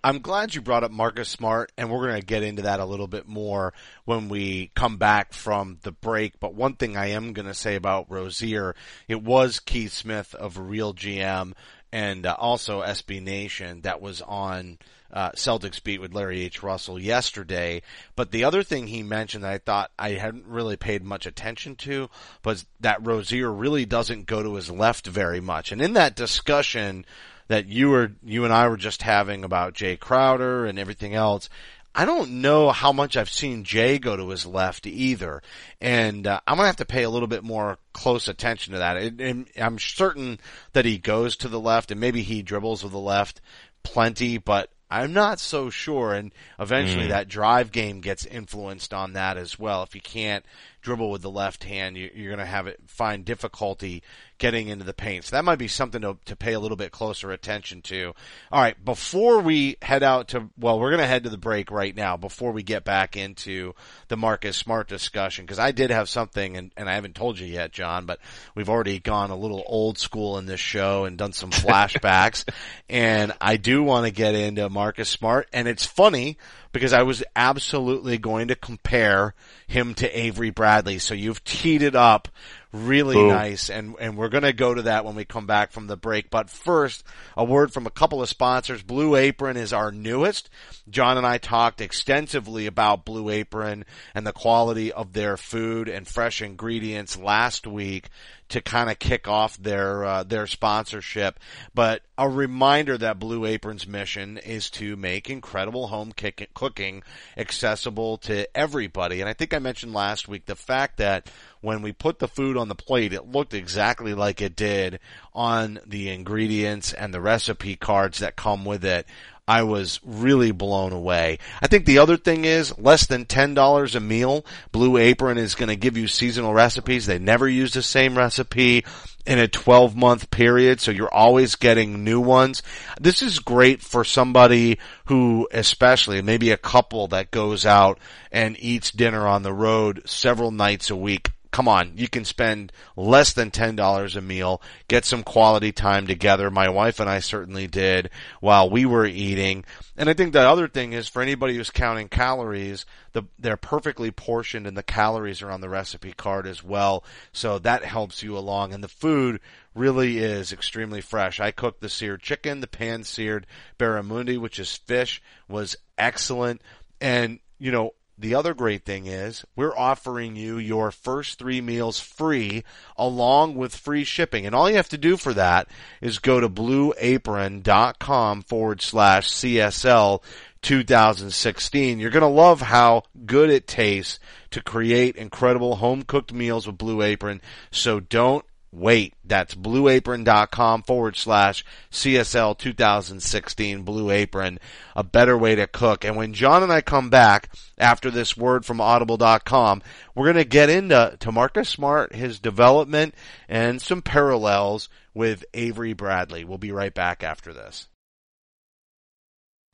[0.04, 2.86] I'm glad you brought up Marcus Smart, and we're going to get into that a
[2.86, 3.73] little bit more
[4.06, 6.39] when we come back from the break.
[6.39, 8.76] But one thing I am going to say about Rozier,
[9.08, 11.54] it was Keith Smith of Real GM
[11.91, 14.78] and uh, also SB Nation that was on
[15.12, 16.62] uh, Celtics beat with Larry H.
[16.62, 17.82] Russell yesterday.
[18.15, 21.76] But the other thing he mentioned that I thought I hadn't really paid much attention
[21.78, 22.10] to
[22.43, 25.71] was that Rozier really doesn't go to his left very much.
[25.71, 27.06] And in that discussion
[27.47, 31.50] that you were, you and I were just having about Jae Crowder and everything else,
[31.97, 35.41] I don't know how much I've seen Jae go to his left either,
[35.81, 38.97] and uh, I'm gonna have to pay a little bit more close attention to that.
[38.97, 40.39] It, it, I'm certain
[40.73, 43.41] that he goes to the left, and maybe he dribbles with the left
[43.81, 46.13] plenty, but I'm not so sure.
[46.13, 47.10] And eventually, mm.
[47.10, 49.81] that drive game gets influenced on that as well.
[49.81, 50.45] If you can't
[50.81, 54.03] dribble with the left hand, you, are going to have it find difficulty
[54.37, 55.25] getting into the paint.
[55.25, 58.13] So that might be something to, to pay a little bit closer attention to.
[58.51, 61.71] All right, before we head out to, well, we're going to head to the break
[61.71, 63.73] right now before we get back into
[64.07, 67.47] the Marcus Smart discussion, because I did have something, and, and I haven't told you
[67.47, 68.19] yet, John, but
[68.53, 72.45] we've already gone a little old school in this show and done some flashbacks,
[72.89, 76.37] and I do want to get into Marcus Smart, and it's funny
[76.77, 79.33] because I was absolutely going to compare
[79.65, 80.99] him to Avery Bradley.
[80.99, 82.27] So you've teed it up
[82.71, 83.29] really Boom.
[83.29, 85.95] nice and and we're going to go to that when we come back from the
[85.95, 87.03] break but first
[87.37, 90.49] a word from a couple of sponsors blue apron is our newest
[90.89, 96.07] john and i talked extensively about blue apron and the quality of their food and
[96.07, 98.09] fresh ingredients last week
[98.49, 101.39] to kind of kick off their uh, their sponsorship.
[101.73, 106.13] But a reminder that Blue Apron's mission is to make incredible home
[106.53, 107.03] cooking
[107.38, 109.21] accessible to everybody.
[109.21, 111.29] And I think I mentioned last week the fact that
[111.62, 114.99] when we put the food on the plate, it looked exactly like it did
[115.33, 119.05] on the ingredients and the recipe cards that come with it.
[119.47, 121.39] I was really blown away.
[121.62, 124.45] I think the other thing is less than $10 a meal.
[124.73, 127.05] Blue Apron is going to give you seasonal recipes.
[127.05, 128.83] They never use the same recipe
[129.25, 132.62] in a 12 month period, so you're always getting new ones.
[132.99, 137.99] This is great for somebody who, especially maybe a couple that goes out
[138.31, 142.71] and eats dinner on the road several nights a week come on, you can spend
[142.95, 146.49] less than $10 a meal, get some quality time together.
[146.49, 149.65] My wife and I certainly did while we were eating.
[149.95, 154.12] And I think the other thing is for anybody who's counting calories, the, they're perfectly
[154.12, 157.03] portioned and the calories are on the recipe card as well.
[157.31, 158.73] So that helps you along.
[158.73, 159.39] And the food
[159.73, 161.39] really is extremely fresh.
[161.39, 166.62] I cooked the seared chicken, the pan seared barramundi, which is fish, was excellent.
[166.99, 171.99] And, you know, the other great thing is we're offering you your first three meals
[171.99, 172.63] free
[172.95, 174.45] along with free shipping.
[174.45, 175.67] And all you have to do for that
[176.01, 180.23] is go to blueapron.com forward slash CSL
[180.62, 181.99] 2016.
[181.99, 184.19] You're going to love how good it tastes
[184.51, 187.41] to create incredible home cooked meals with Blue Apron.
[187.71, 189.13] So don't wait.
[189.23, 194.60] That's blueapron.com forward slash CSL 2016 Blue Apron,
[194.95, 196.03] a better way to cook.
[196.03, 199.82] And when John and I come back after this word from audible.com,
[200.15, 203.15] we're going to get into to Marcus Smart, his development
[203.47, 206.43] and some parallels with Avery Bradley.
[206.43, 207.88] We'll be right back after this.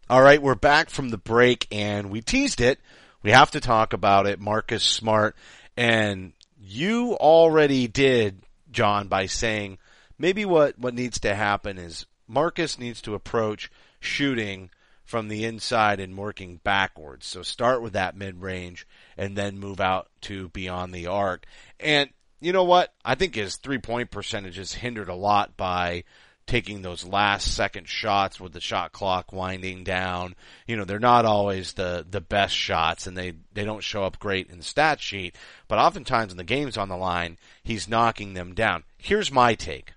[0.09, 2.79] All right, we're back from the break and we teased it.
[3.23, 4.39] We have to talk about it.
[4.39, 5.35] Marcus Smart
[5.75, 8.42] and you already did
[8.73, 9.77] John by saying
[10.17, 14.69] maybe what, what needs to happen is Marcus needs to approach shooting
[15.03, 17.25] from the inside and working backwards.
[17.25, 21.45] So start with that mid range and then move out to beyond the arc.
[21.79, 22.09] And
[22.39, 22.93] you know what?
[23.05, 26.03] I think his three point percentage is hindered a lot by
[26.45, 30.35] taking those last second shots with the shot clock winding down.
[30.67, 34.19] You know, they're not always the, the best shots and they, they don't show up
[34.19, 35.35] great in the stat sheet,
[35.67, 38.83] but oftentimes when the game's on the line, he's knocking them down.
[38.97, 39.93] Here's my take.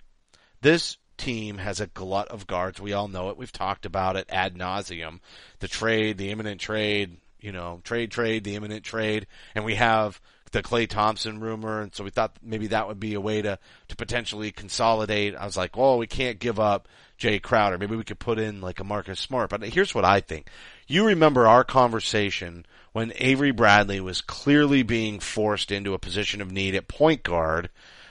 [0.61, 2.79] This team has a glut of guards.
[2.79, 3.37] We all know it.
[3.37, 5.19] We've talked about it ad nauseum.
[5.59, 10.19] The trade, the imminent trade, you know, trade, trade, the imminent trade, and we have
[10.51, 13.59] the Klay Thompson rumor, and so we thought maybe that would be a way to
[13.89, 15.35] to potentially consolidate.
[15.35, 16.87] I was like, oh, we can't give up
[17.19, 17.77] Jae Crowder.
[17.77, 19.49] Maybe we could put in like a Marcus Smart.
[19.49, 20.49] But here's what I think.
[20.87, 26.51] You remember our conversation when Avery Bradley was clearly being forced into a position of
[26.51, 27.69] need at point guard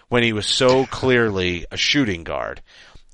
[0.08, 2.62] when he was so clearly a shooting guard.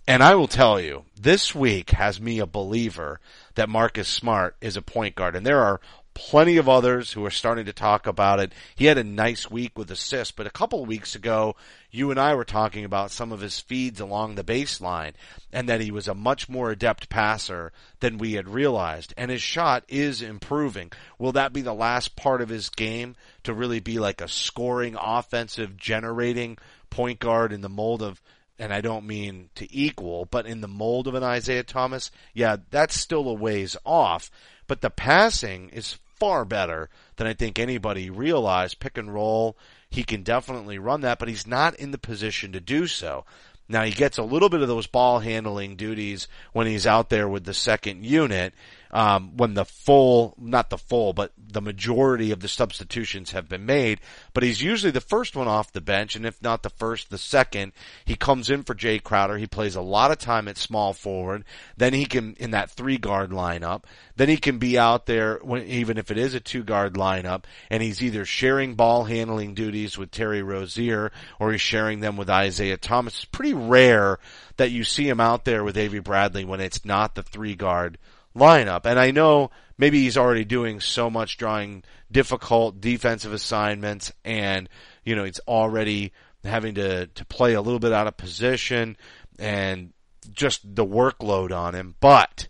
[0.06, 3.20] And I will tell you, this week has me a believer
[3.54, 5.36] that Marcus Smart is a point guard.
[5.36, 5.80] And there are
[6.14, 8.52] plenty of others who are starting to talk about it.
[8.74, 11.56] He had a nice week with assists, but a couple of weeks ago,
[11.90, 15.12] you and I were talking about some of his feeds along the baseline
[15.52, 19.14] and that he was a much more adept passer than we had realized.
[19.16, 20.92] And his shot is improving.
[21.18, 24.96] Will that be the last part of his game to really be like a scoring,
[25.00, 26.58] offensive, generating
[26.90, 28.20] point guard in the mold of
[28.58, 32.58] and I don't mean to equal, but in the mold of an Isaiah Thomas, yeah,
[32.70, 34.30] that's still a ways off.
[34.68, 38.78] But the passing is far better than I think anybody realized.
[38.78, 39.56] Pick and roll,
[39.90, 43.24] he can definitely run that, but he's not in the position to do so.
[43.68, 47.28] Now he gets a little bit of those ball handling duties when he's out there
[47.28, 48.54] with the second unit,
[48.92, 53.64] um, when the full, not the full, but the majority of the substitutions have been
[53.64, 54.00] made.
[54.34, 57.18] But he's usually the first one off the bench, and if not the first, the
[57.18, 57.72] second.
[58.04, 59.38] He comes in for Jae Crowder.
[59.38, 61.44] He plays a lot of time at small forward.
[61.76, 63.84] Then he can, in that three guard lineup,
[64.16, 67.44] then he can be out there when, even if it is a two guard lineup,
[67.70, 72.28] and he's either sharing ball handling duties with Terry Rozier or he's sharing them with
[72.28, 73.14] Isaiah Thomas.
[73.16, 74.18] It's pretty rare
[74.58, 77.98] that you see him out there with Avery Bradley when it's not the three guard
[78.36, 78.86] lineup.
[78.86, 84.68] And I know maybe he's already doing so much drawing difficult defensive assignments and,
[85.04, 86.12] you know, it's already
[86.44, 88.96] having to, to play a little bit out of position
[89.38, 89.92] and
[90.32, 91.94] just the workload on him.
[92.00, 92.48] But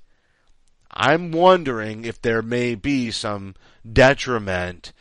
[0.90, 3.54] I'm wondering if there may be some
[3.90, 4.92] detriment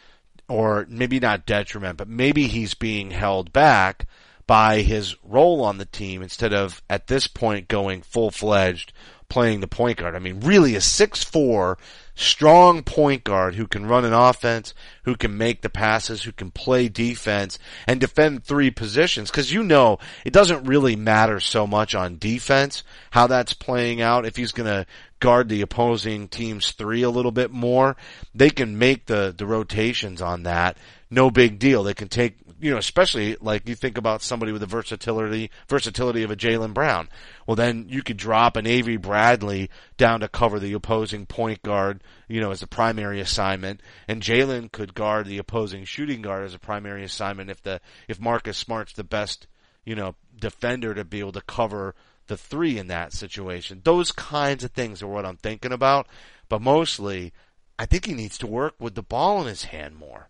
[0.47, 4.05] or maybe not detriment, but maybe he's being held back
[4.47, 8.91] by his role on the team instead of at this point going full fledged
[9.31, 10.13] playing the point guard.
[10.13, 11.77] I mean, really a six four
[12.15, 14.73] strong point guard who can run an offense,
[15.03, 17.57] who can make the passes, who can play defense
[17.87, 19.31] and defend three positions.
[19.31, 24.25] Cause you know, it doesn't really matter so much on defense how that's playing out.
[24.25, 24.85] If he's going to
[25.21, 27.95] guard the opposing team's three a little bit more,
[28.35, 30.77] they can make the, the rotations on that.
[31.11, 31.83] No big deal.
[31.83, 36.21] They can take you know, especially like you think about somebody with the versatility versatility
[36.21, 37.09] of a Jaylen Brown.
[37.47, 42.03] Well, then you could drop an Avery Bradley down to cover the opposing point guard,
[42.27, 46.53] you know, as a primary assignment, and Jaylen could guard the opposing shooting guard as
[46.53, 49.47] a primary assignment if the if Marcus Smart's the best,
[49.83, 51.95] you know, defender to be able to cover
[52.27, 53.81] the three in that situation.
[53.83, 56.07] Those kinds of things are what I'm thinking about,
[56.47, 57.33] but mostly,
[57.79, 60.29] I think he needs to work with the ball in his hand more.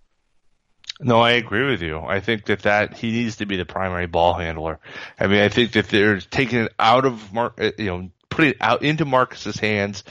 [1.03, 1.99] No, I agree with you.
[1.99, 4.79] I think that that he needs to be the primary ball handler.
[5.19, 8.51] I mean, I think that they're taking it out of Mark, uh, you know, putting
[8.51, 10.03] it out into Marcus's hands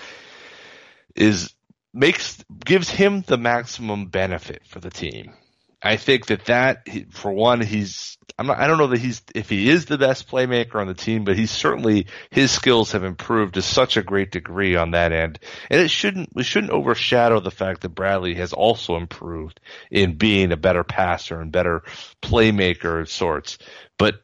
[1.14, 1.54] is
[1.94, 5.32] makes gives him the maximum benefit for the team.
[5.82, 9.48] I think that that for one, he's I'm not, I don't know that he's if
[9.48, 13.54] he is the best playmaker on the team, but he's certainly his skills have improved
[13.54, 15.38] to such a great degree on that end,
[15.70, 19.60] and it shouldn't we shouldn't overshadow the fact that Bradley has also improved
[19.90, 21.82] in being a better passer and better
[22.22, 23.58] playmaker of sorts.
[23.98, 24.22] But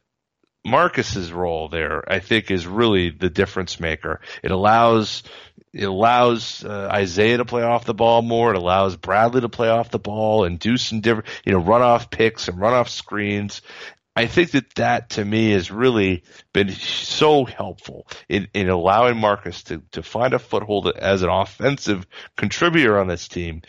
[0.65, 4.21] Marcus's role there, I think, is really the difference maker.
[4.43, 5.23] It allows
[5.73, 8.51] it allows uh, Isaiah to play off the ball more.
[8.51, 11.81] It allows Bradley to play off the ball and do some different, you know, run
[11.81, 13.61] off picks and run off screens.
[14.15, 19.61] I think that that to me has really been so helpful in, in allowing Marcus
[19.65, 23.61] to, to find a foothold as an offensive contributor on this team.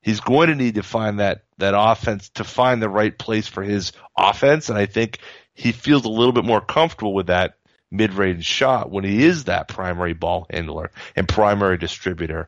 [0.00, 3.64] He's going to need to find that, that offense to find the right place for
[3.64, 4.68] his offense.
[4.68, 5.18] And I think
[5.52, 7.58] he feels a little bit more comfortable with that
[7.90, 12.46] mid-range shot when he is that primary ball handler and primary distributor.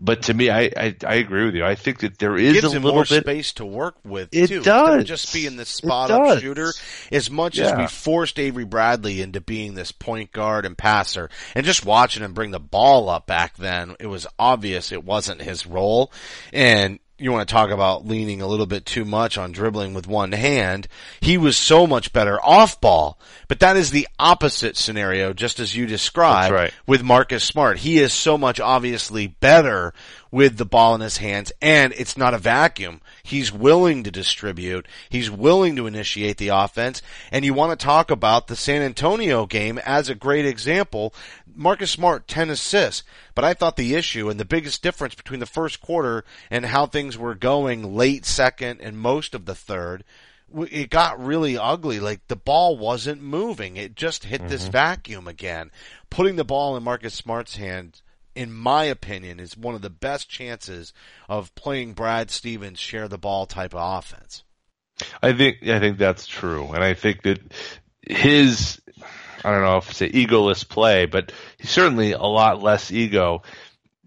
[0.00, 1.64] But to me, I, I, I agree with you.
[1.64, 4.28] I think that there is gives a him little more bit space to work with.
[4.30, 4.62] It too.
[4.62, 5.04] does.
[5.04, 6.72] Just being this spot up shooter.
[7.10, 11.66] As much as we forced Avery Bradley into being this point guard and passer, and
[11.66, 15.66] just watching him bring the ball up back then, it was obvious it wasn't his
[15.66, 16.12] role.
[16.52, 20.06] And you want to talk about leaning a little bit too much on dribbling with
[20.06, 20.86] one hand.
[21.20, 25.74] He was so much better off ball, but that is the opposite scenario, just as
[25.74, 26.72] you described right.
[26.86, 27.78] with Marcus Smart.
[27.78, 29.92] He is so much obviously better
[30.30, 33.00] with the ball in his hands and it's not a vacuum.
[33.22, 34.86] He's willing to distribute.
[35.08, 37.02] He's willing to initiate the offense.
[37.32, 41.14] And you want to talk about the San Antonio game as a great example.
[41.58, 43.02] Marcus Smart, 10 assists.
[43.34, 46.86] But I thought the issue and the biggest difference between the first quarter and how
[46.86, 50.04] things were going late second and most of the third
[50.70, 52.00] it got really ugly.
[52.00, 53.76] Like the ball wasn't moving.
[53.76, 54.72] It just hit this mm-hmm.
[54.72, 55.70] vacuum again.
[56.10, 58.00] Putting the ball in Marcus Smart's hand,
[58.34, 60.92] in my opinion, is one of the best chances
[61.28, 64.42] of playing Brad Stevens share the ball type of offense.
[65.22, 67.40] I think I think that's true, and I think that
[68.02, 68.80] his
[69.44, 73.42] I don't know if it's an egoless play, but he's certainly a lot less ego.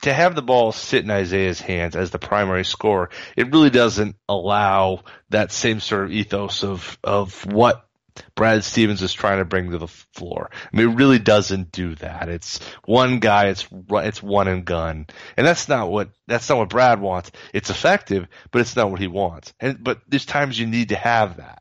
[0.04, 4.16] To have the ball sit in Isaiah's hands as the primary scorer, it really doesn't
[4.28, 7.88] allow that same sort of ethos of of what
[8.36, 10.50] Brad Stevens is trying to bring to the floor.
[10.52, 12.30] I mean, it really doesn't do that.
[12.30, 13.48] It's one guy.
[13.48, 15.08] It's it's one and gun,
[15.38, 17.32] and that's not what that's not what Brad wants.
[17.54, 19.54] It's effective, but it's not what he wants.
[19.60, 21.61] And but there's times you need to have that.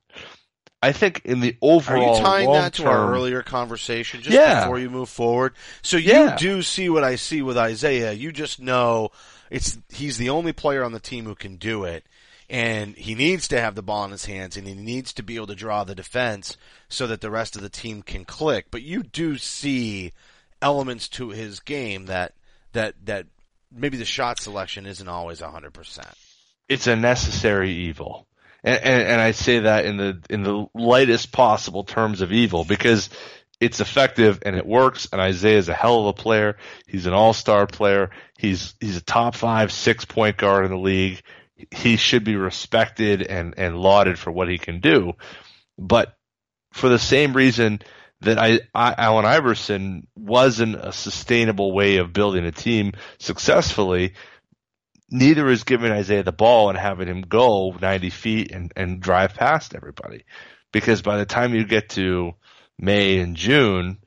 [0.83, 4.61] I think in the overall, Are you tying that to our earlier conversation just Yeah.
[4.62, 5.55] before you move forward?
[5.83, 6.37] So you Yeah.
[6.37, 8.12] do see what I see with Isaiah.
[8.12, 9.11] You just know
[9.51, 12.07] it's he's the only player on the team who can do it.
[12.49, 15.37] And he needs to have the ball in his hands and he needs to be
[15.37, 16.57] able to draw the defense
[16.89, 18.66] so that the rest of the team can click.
[18.70, 20.12] But you do see
[20.62, 22.33] elements to his game that
[22.72, 23.26] that that
[23.70, 26.09] maybe the shot selection isn't always hundred percent.
[26.68, 28.26] it's a necessary evil.
[28.62, 32.64] And, and, and I say that in the, in the lightest possible terms of evil
[32.64, 33.11] because
[33.61, 36.56] it's effective and it works and Isaiah is a hell of a player.
[36.86, 38.11] He's an all-star player.
[38.38, 41.22] He's, he's a top five, six point guard in the league.
[41.70, 45.12] He should be respected and, and lauded for what he can do.
[45.78, 46.16] But
[46.72, 47.80] for the same reason
[48.22, 54.14] that I, I, Allen Iverson wasn't a sustainable way of building a team successfully,
[55.11, 59.34] neither is giving Isaiah the ball and having him go 90 feet and, and drive
[59.34, 60.24] past everybody.
[60.72, 62.34] Because by the time you get to
[62.78, 63.98] May and June,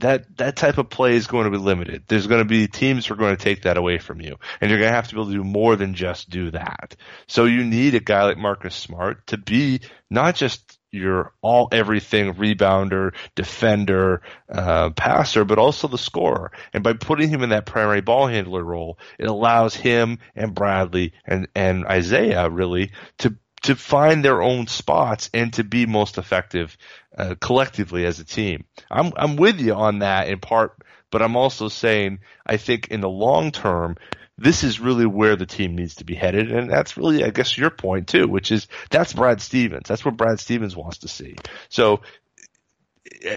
[0.00, 2.04] that that type of play is going to be limited.
[2.08, 4.70] There's going to be teams who are going to take that away from you, and
[4.70, 6.96] you're going to have to be able to do more than just do that.
[7.26, 12.34] So you need a guy like Marcus Smart to be not just your all everything
[12.34, 16.52] rebounder, defender, uh, passer, but also the scorer.
[16.72, 21.12] And by putting him in that primary ball handler role, it allows him and Bradley
[21.24, 26.76] and and Isaiah really to to find their own spots and to be most effective
[27.16, 28.64] uh, collectively as a team.
[28.90, 30.76] I'm I'm with you on that in part,
[31.10, 33.96] but I'm also saying I think in the long term
[34.40, 37.56] this is really where the team needs to be headed, and that's really I guess
[37.58, 39.86] your point too, which is that's Brad Stevens.
[39.86, 41.36] That's what Brad Stevens wants to see.
[41.68, 42.00] So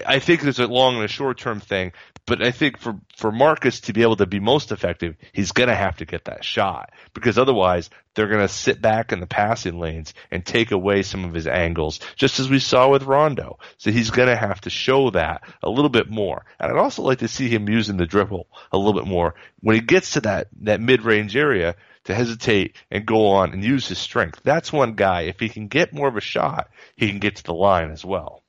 [0.06, 1.92] I think there's a long and a short term thing,
[2.26, 5.68] but I think for, for Marcus to be able to be most effective, he's going
[5.68, 9.26] to have to get that shot because otherwise they're going to sit back in the
[9.26, 13.58] passing lanes and take away some of his angles, just as we saw with Rondo.
[13.76, 16.46] So he's going to have to show that a little bit more.
[16.58, 19.74] And I'd also like to see him using the dribble a little bit more when
[19.74, 23.88] he gets to that, that mid range area to hesitate and go on and use
[23.88, 24.40] his strength.
[24.44, 25.22] That's one guy.
[25.22, 28.04] If he can get more of a shot, he can get to the line as
[28.04, 28.42] well.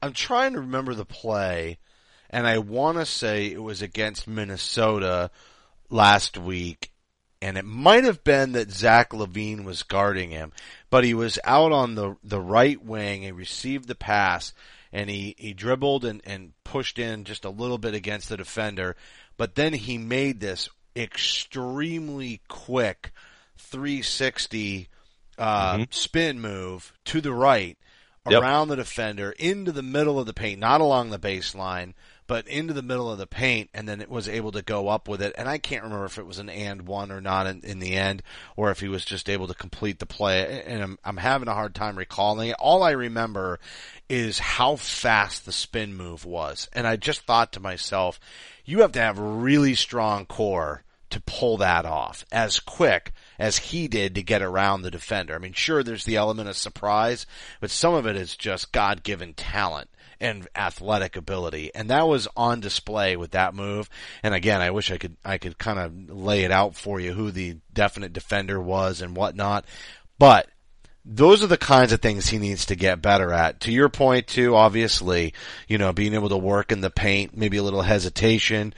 [0.00, 1.78] I'm trying to remember the play,
[2.32, 5.30] and I want to say it was against Minnesota
[5.90, 6.90] last week,
[7.42, 10.52] and it might have been that Zach LaVine was guarding him,
[10.88, 13.22] but he was out on the the right wing.
[13.22, 14.54] He received the pass,
[14.92, 18.96] and he he dribbled and and pushed in just a little bit against the defender,
[19.36, 23.12] but then he made this extremely quick
[23.58, 24.88] 360
[25.38, 25.82] uh, mm-hmm.
[25.90, 27.78] spin move to the right
[28.30, 28.40] Yep.
[28.40, 31.92] around the defender into the middle of the paint, not along the baseline,
[32.32, 35.06] but into the middle of the paint, and then it was able to go up
[35.06, 35.34] with it.
[35.36, 37.94] And I can't remember if it was an and one or not in, in the
[37.94, 38.22] end,
[38.56, 40.62] or if he was just able to complete the play.
[40.66, 42.56] And I'm, I'm having a hard time recalling it.
[42.58, 43.60] All I remember
[44.08, 46.70] is how fast the spin move was.
[46.72, 48.18] And I just thought to myself,
[48.64, 53.88] you have to have really strong core to pull that off as quick as he
[53.88, 55.34] did to get around the defender.
[55.34, 57.26] I mean, sure, there's the element of surprise,
[57.60, 59.90] but some of it is just God given talent
[60.22, 61.70] and athletic ability.
[61.74, 63.90] And that was on display with that move.
[64.22, 67.12] And again, I wish I could, I could kind of lay it out for you
[67.12, 69.66] who the definite defender was and whatnot.
[70.18, 70.48] But
[71.04, 73.60] those are the kinds of things he needs to get better at.
[73.62, 75.34] To your point too, obviously,
[75.66, 78.72] you know, being able to work in the paint, maybe a little hesitation,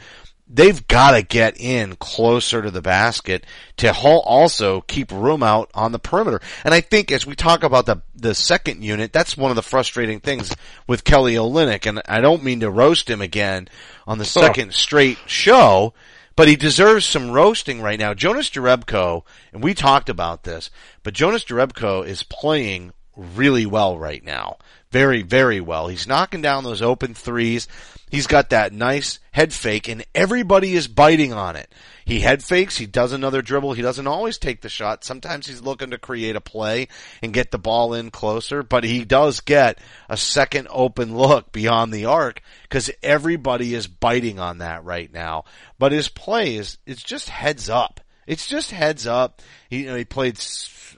[0.48, 3.44] they've got to get in closer to the basket
[3.78, 6.40] to also keep room out on the perimeter.
[6.64, 9.62] And I think as we talk about the the second unit, that's one of the
[9.62, 10.54] frustrating things
[10.86, 11.86] with Kelly Olynyk.
[11.86, 13.68] And I don't mean to roast him again
[14.06, 15.94] on the second straight show,
[16.36, 18.14] but he deserves some roasting right now.
[18.14, 19.22] Jonas Jerebko,
[19.52, 20.70] and we talked about this,
[21.02, 24.58] but Jonas Jerebko is playing really well right now.
[24.94, 25.88] Very, very well.
[25.88, 27.66] He's knocking down those open threes.
[28.12, 31.68] He's got that nice head fake and everybody is biting on it.
[32.04, 35.02] He head fakes, he does another dribble, he doesn't always take the shot.
[35.02, 36.86] Sometimes he's looking to create a play
[37.20, 41.92] and get the ball in closer, but he does get a second open look beyond
[41.92, 45.44] the arc because everybody is biting on that right now.
[45.76, 48.00] But his play is, it's just heads up.
[48.26, 49.42] It's just heads up.
[49.68, 50.38] He, you know, he played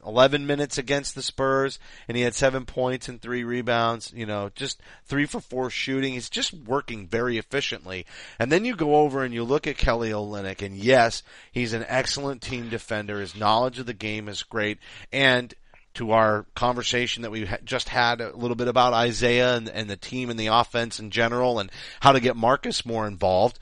[0.07, 4.51] 11 minutes against the Spurs and he had seven points and three rebounds, you know,
[4.55, 6.15] just three for four shooting.
[6.15, 8.07] He's just working very efficiently.
[8.39, 11.85] And then you go over and you look at Kelly Olynyk and yes, he's an
[11.89, 13.21] excellent team defender.
[13.21, 14.79] His knowledge of the game is great.
[15.13, 15.53] And
[15.95, 19.97] to our conversation that we just had a little bit about Isaiah and, and the
[19.97, 23.59] team and the offense in general and how to get Marcus more involved.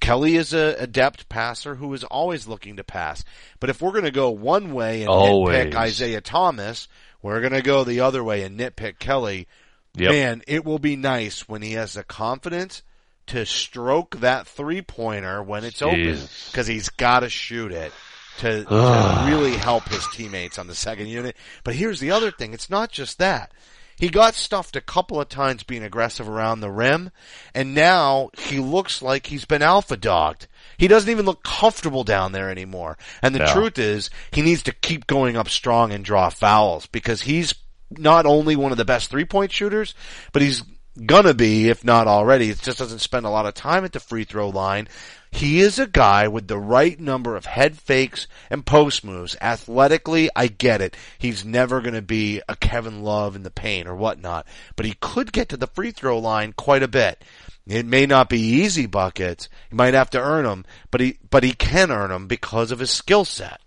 [0.00, 3.24] Kelly is a adept passer who is always looking to pass.
[3.60, 5.56] But if we're going to go one way and always.
[5.56, 6.88] nitpick Isaiah Thomas,
[7.22, 9.48] we're going to go the other way and nitpick Kelly.
[9.94, 10.10] Yep.
[10.10, 12.82] Man, it will be nice when he has the confidence
[13.28, 15.86] to stroke that three pointer when it's Jeez.
[15.86, 17.92] open because he's got to shoot it
[18.38, 21.36] to, to really help his teammates on the second unit.
[21.64, 22.52] But here's the other thing.
[22.52, 23.52] It's not just that.
[23.96, 27.10] He got stuffed a couple of times being aggressive around the rim,
[27.54, 30.46] and now he looks like he's been alpha dogged.
[30.76, 32.98] He doesn't even look comfortable down there anymore.
[33.22, 33.52] And the yeah.
[33.52, 37.54] truth is, he needs to keep going up strong and draw fouls because he's
[37.90, 39.94] not only one of the best three point shooters,
[40.32, 40.62] but he's
[41.04, 42.50] gonna be, if not already.
[42.50, 44.88] It just doesn't spend a lot of time at the free throw line.
[45.36, 49.36] He is a guy with the right number of head fakes and post moves.
[49.42, 50.96] Athletically, I get it.
[51.18, 54.94] He's never going to be a Kevin Love in the paint or whatnot, but he
[54.98, 57.22] could get to the free throw line quite a bit.
[57.66, 59.50] It may not be easy buckets.
[59.68, 62.78] He might have to earn them, but he but he can earn them because of
[62.78, 63.60] his skill set.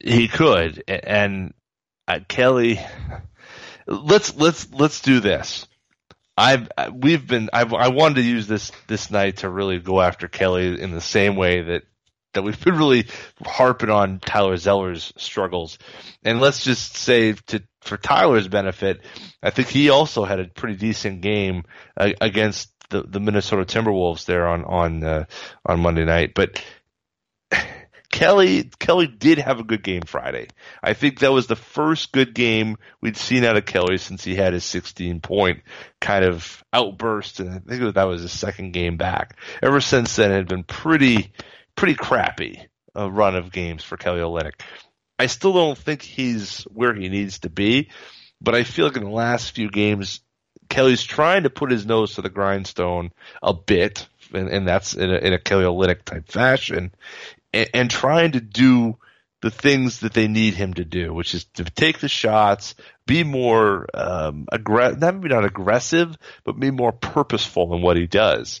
[0.00, 1.54] He could, and
[2.06, 2.78] uh, Kelly.
[3.88, 5.64] Let's let's let's do this.
[6.36, 10.28] I've we've been I've, I wanted to use this this night to really go after
[10.28, 11.82] Kelly in the same way that
[12.34, 13.06] that we've been really
[13.44, 15.78] harping on Tyler Zeller's struggles,
[16.22, 19.00] and let's just say to for Tyler's benefit,
[19.42, 21.64] I think he also had a pretty decent game
[21.96, 25.24] uh, against the the Minnesota Timberwolves there on on uh,
[25.64, 26.62] on Monday night, but.
[28.10, 30.48] Kelly Kelly did have a good game Friday.
[30.82, 34.34] I think that was the first good game we'd seen out of Kelly since he
[34.34, 35.62] had his 16 point
[36.00, 39.38] kind of outburst, and I think that was his second game back.
[39.62, 41.32] Ever since then, it had been pretty
[41.74, 44.60] pretty crappy a run of games for Kelly Olynyk.
[45.18, 47.90] I still don't think he's where he needs to be,
[48.40, 50.20] but I feel like in the last few games,
[50.68, 55.10] Kelly's trying to put his nose to the grindstone a bit, and, and that's in
[55.10, 56.92] a, in a Kelly Olynyk type fashion
[57.56, 58.96] and, and trying to do
[59.42, 62.74] the things that they need him to do, which is to take the shots,
[63.06, 68.06] be more um, aggressive, not maybe not aggressive, but be more purposeful in what he
[68.06, 68.60] does.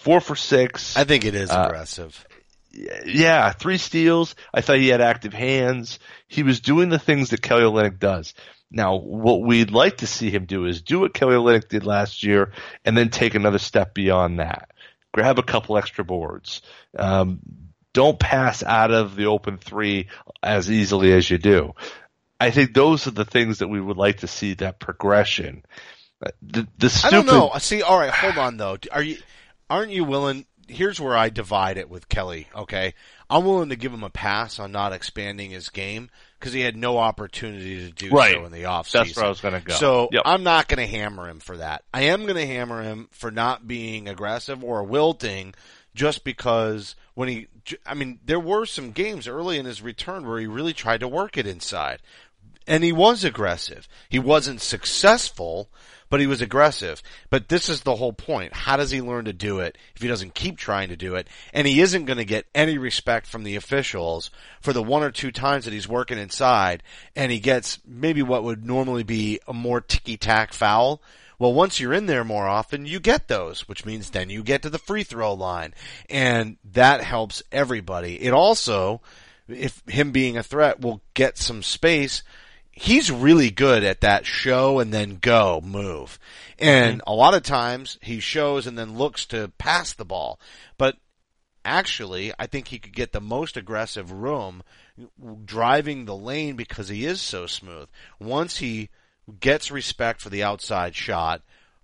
[0.00, 0.96] Four for six.
[0.96, 2.26] I think it is Uh, aggressive.
[3.06, 4.34] yeah, three steals.
[4.52, 5.98] I thought he had active hands.
[6.26, 8.34] He was doing the things that Kelly Olynyk does.
[8.70, 12.24] Now, what we'd like to see him do is do what Kelly Olynyk did last
[12.24, 12.52] year,
[12.84, 14.72] and then take another step beyond that.
[15.12, 16.60] Grab a couple extra boards.
[16.98, 17.38] Um,
[17.94, 20.08] don't pass out of the open three
[20.42, 21.72] as easily as you do.
[22.38, 25.64] I think those are the things that we would like to see that progression.
[26.24, 27.50] Uh, The, the I don't know.
[27.58, 28.76] See, all right, hold on though.
[28.92, 29.16] Are you?
[29.70, 30.44] Aren't you willing?
[30.66, 32.48] Here's where I divide it with Kelly.
[32.54, 32.94] Okay,
[33.30, 36.76] I'm willing to give him a pass on not expanding his game because he had
[36.76, 38.34] no opportunity to do Right.
[38.34, 38.92] so in the offseason.
[38.92, 39.74] That's where I was going to go.
[39.74, 40.22] So Yep.
[40.26, 41.84] I'm not going to hammer him for that.
[41.92, 45.54] I am going to hammer him for not being aggressive or wilting
[45.94, 47.46] just because when he,
[47.86, 51.08] I mean, there were some games early in his return where he really tried to
[51.08, 52.00] work it inside.
[52.66, 53.86] And he was aggressive.
[54.08, 55.68] He wasn't successful,
[56.08, 57.02] but he was aggressive.
[57.28, 58.54] But this is the whole point.
[58.54, 61.28] How does he learn to do it if he doesn't keep trying to do it?
[61.52, 64.30] And he isn't going to get any respect from the officials
[64.62, 66.82] for the one or two times that he's working inside
[67.14, 71.02] and he gets maybe what would normally be a more ticky-tack foul.
[71.38, 74.62] Well, once you're in there more often, you get those, which means then you get
[74.62, 75.74] to the free throw line.
[76.08, 78.22] And that helps everybody.
[78.22, 79.00] It also,
[79.48, 82.22] if him being a threat will get some space,
[82.70, 86.18] he's really good at that show and then go move.
[86.58, 87.10] And mm-hmm.
[87.10, 90.40] a lot of times he shows and then looks to pass the ball.
[90.78, 90.96] But
[91.64, 94.62] actually, I think he could get the most aggressive room
[95.44, 97.88] driving the lane because he is so smooth.
[98.20, 98.90] Once he
[99.40, 101.42] gets respect for the outside shot,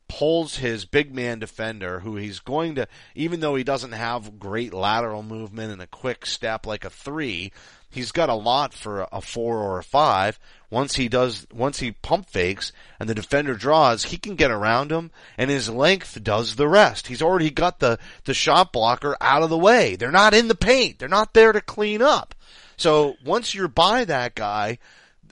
[0.09, 4.75] pulls his big man defender, who he's going to, even though he doesn't have great
[4.75, 7.53] lateral movement and a quick step like a three,
[7.91, 10.39] he's got a lot for a four or a five.
[10.69, 14.91] Once he does, once he pump fakes and the defender draws, he can get around
[14.91, 17.07] him and his length does the rest.
[17.07, 19.97] He's already got the, the shot blocker out of the way.
[19.97, 20.99] They're not in the paint.
[20.99, 22.35] They're not there to clean up.
[22.77, 24.79] So once you're by that guy,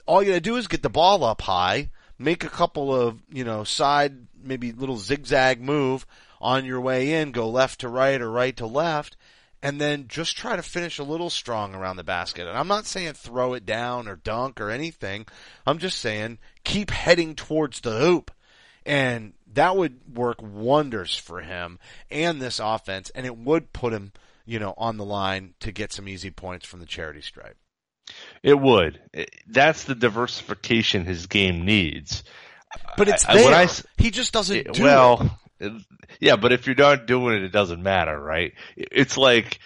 [0.07, 3.45] all you gotta do is get the ball up high, make a couple of, you
[3.45, 6.07] know, side, maybe little zigzag move
[6.41, 9.17] on your way in, go left to right or right to left,
[9.63, 12.47] and then just try to finish a little strong around the basket.
[12.47, 15.27] And I'm not saying throw it down or dunk or anything.
[15.67, 18.31] I'm just saying keep heading towards the hoop.
[18.87, 21.79] And that would work wonders for him
[22.11, 24.13] and this offense, and it would put him,
[24.47, 27.57] you know, on the line to get some easy points from the charity stripe.
[28.43, 29.01] It would.
[29.15, 32.23] Eh, that's the diversification his game needs.
[32.97, 33.55] But it's I- there.
[33.55, 35.83] I he just doesn't eh, do well, it-
[36.21, 38.53] yeah, but if you're not doing it, it doesn't matter, right?
[38.77, 39.59] It's like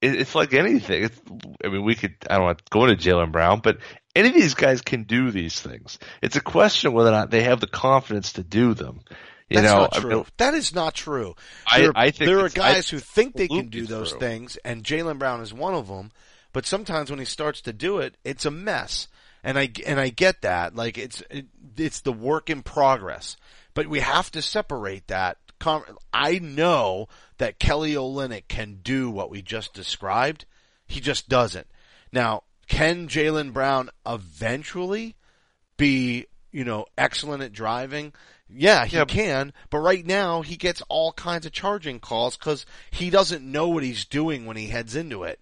[0.00, 1.04] it's like anything.
[1.04, 1.20] It's,
[1.64, 2.14] I mean, we could.
[2.28, 3.78] I don't want to go into Jaylen Brown, but
[4.14, 5.98] any of these guys can do these things.
[6.22, 9.00] It's a question of whether or not they have the confidence to do them.
[9.48, 10.10] You That's know, not I true.
[10.10, 11.34] mean, that is not true.
[11.74, 14.20] There, I think there are guys who think they can do those true.
[14.20, 16.12] things, and Jaylen Brown is one of them.
[16.54, 19.08] But sometimes when he starts to do it, it's a mess,
[19.42, 20.74] and I and I get that.
[20.74, 21.46] Like it's it,
[21.76, 23.36] it's the work in progress,
[23.74, 25.36] but we have to separate that.
[26.12, 30.44] I know that Kelly Olynyk can do what we just described.
[30.86, 31.66] He just doesn't.
[32.12, 35.16] Now, can Jaylen Brown eventually
[35.76, 38.12] be, you know, excellent at driving?
[38.48, 39.06] Yeah, he Yeah.
[39.06, 43.68] can, but right now he gets all kinds of charging calls because he doesn't know
[43.68, 45.40] what he's doing when he heads into it.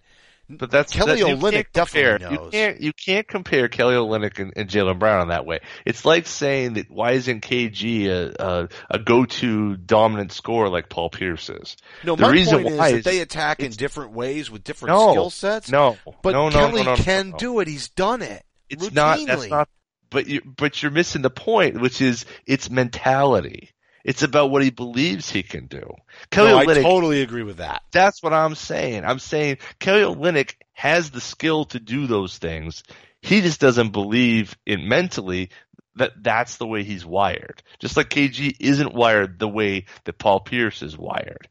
[0.57, 2.45] But that's Kelly that, Olynyk definitely compare, knows.
[2.45, 5.59] You can't you can't compare Kelly Olynyk and, and Jaylen Brown in that way.
[5.85, 10.89] It's like saying that why isn't KG a a, a go to dominant scorer like
[10.89, 11.77] Paul Pierce is?
[12.03, 14.63] No, the my reason point is why that is they attack in different ways with
[14.63, 15.71] different No, skill sets.
[15.71, 17.67] no, but no, no, Kelly no, can do it.
[17.67, 18.43] He's done it.
[18.69, 19.69] it's not that's not
[20.13, 23.71] but you but you're missing the point, which is it's mentality.
[24.03, 25.93] It's about what he believes he can do.
[26.29, 27.83] Kelly No, I totally agree with that.
[27.91, 29.05] that's what I'm saying.
[29.05, 32.83] I'm saying Kelly Olynyk has the skill to do those things.
[33.21, 35.49] He just doesn't believe in mentally
[35.95, 37.63] that that's the way he's wired.
[37.79, 41.47] Just like KG isn't wired the way that Paul Pierce is wired.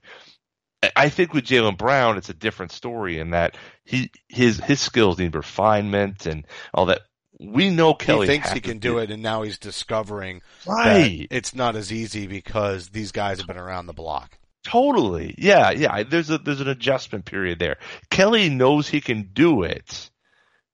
[0.96, 5.18] I think with Jaylen Brown, it's a different story in that he his his skills
[5.18, 6.44] need refinement and
[6.74, 7.02] all that.
[7.42, 11.28] We know Kelly he thinks he can do it, and now he's discovering Right.
[11.28, 14.38] that it's not as easy because these guys have been around the block.
[14.64, 15.34] Totally.
[15.38, 16.02] Yeah, yeah.
[16.04, 17.78] There's a there's an adjustment period there.
[18.10, 20.10] Kelly knows he can do it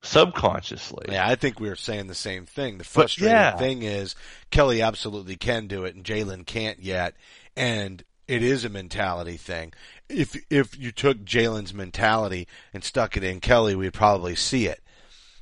[0.03, 1.07] subconsciously.
[1.11, 2.79] Yeah, I think we were saying the same thing.
[2.79, 3.57] The frustrating yeah.
[3.57, 4.15] thing is
[4.51, 7.15] Kelly absolutely can do it, and Jaylen can't yet,
[7.57, 9.73] and it is a mentality thing.
[10.09, 14.83] If if you took Jaylen's mentality and stuck it in Kelly, we'd probably see it.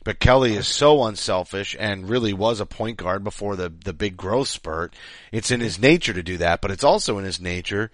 [0.07, 4.17] But Kelly is so unselfish and really was a point guard before the, the big
[4.17, 4.95] growth spurt.
[5.33, 7.91] It's in his nature to do that, but it's also in his nature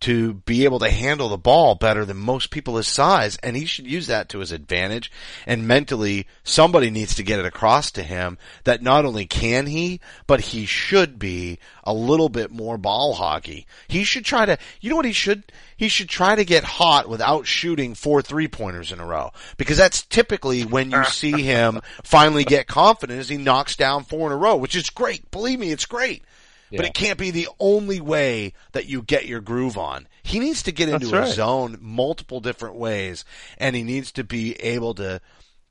[0.00, 3.64] to be able to handle the ball better than most people his size, and he
[3.64, 5.10] should use that to his advantage.
[5.46, 10.00] And mentally, somebody needs to get it across to him that not only can he,
[10.26, 13.66] but he should be a little bit more ball hockey.
[13.88, 15.44] He should try to, you know what he should?
[15.76, 19.32] He should try to get hot without shooting four three pointers in a row.
[19.56, 24.26] Because that's typically when you see him finally get confident as he knocks down four
[24.26, 25.30] in a row, which is great.
[25.30, 26.22] Believe me, it's great.
[26.70, 30.08] But it can't be the only way that you get your groove on.
[30.22, 31.32] He needs to get into That's a right.
[31.32, 33.24] zone multiple different ways,
[33.58, 35.20] and he needs to be able to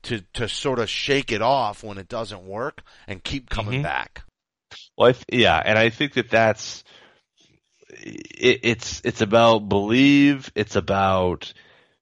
[0.04, 3.84] to to sort of shake it off when it doesn't work and keep coming Mhm.
[3.84, 4.22] back.
[4.96, 6.84] Well, I th- yeah, and I think that that's
[7.90, 10.50] it, it's it's about believe.
[10.54, 11.52] It's about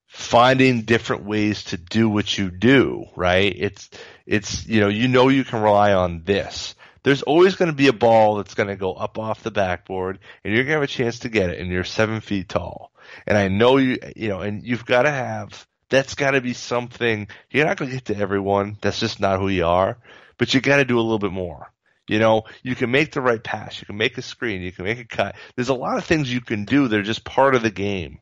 [0.07, 3.05] finding different ways to do what you do.
[3.15, 3.53] Right?
[3.57, 3.89] It's
[4.25, 6.74] it's you know you know you can rely on this.
[7.05, 10.17] There's always going to be a ball that's going to go up off the backboard,
[10.43, 12.91] and you're going to have a chance to get it, and you're seven feet tall.
[13.27, 15.67] And I know you, you know, and you've got to have.
[15.91, 17.27] That's got to be something.
[17.51, 18.79] You're not going to get to everyone.
[18.81, 19.99] That's just not who you are.
[20.39, 21.71] But you got to do a little bit more.
[22.07, 24.85] You know, you can make the right pass, you can make a screen, you can
[24.85, 25.35] make a cut.
[25.55, 28.19] There's a lot of things you can do that are just part of the game.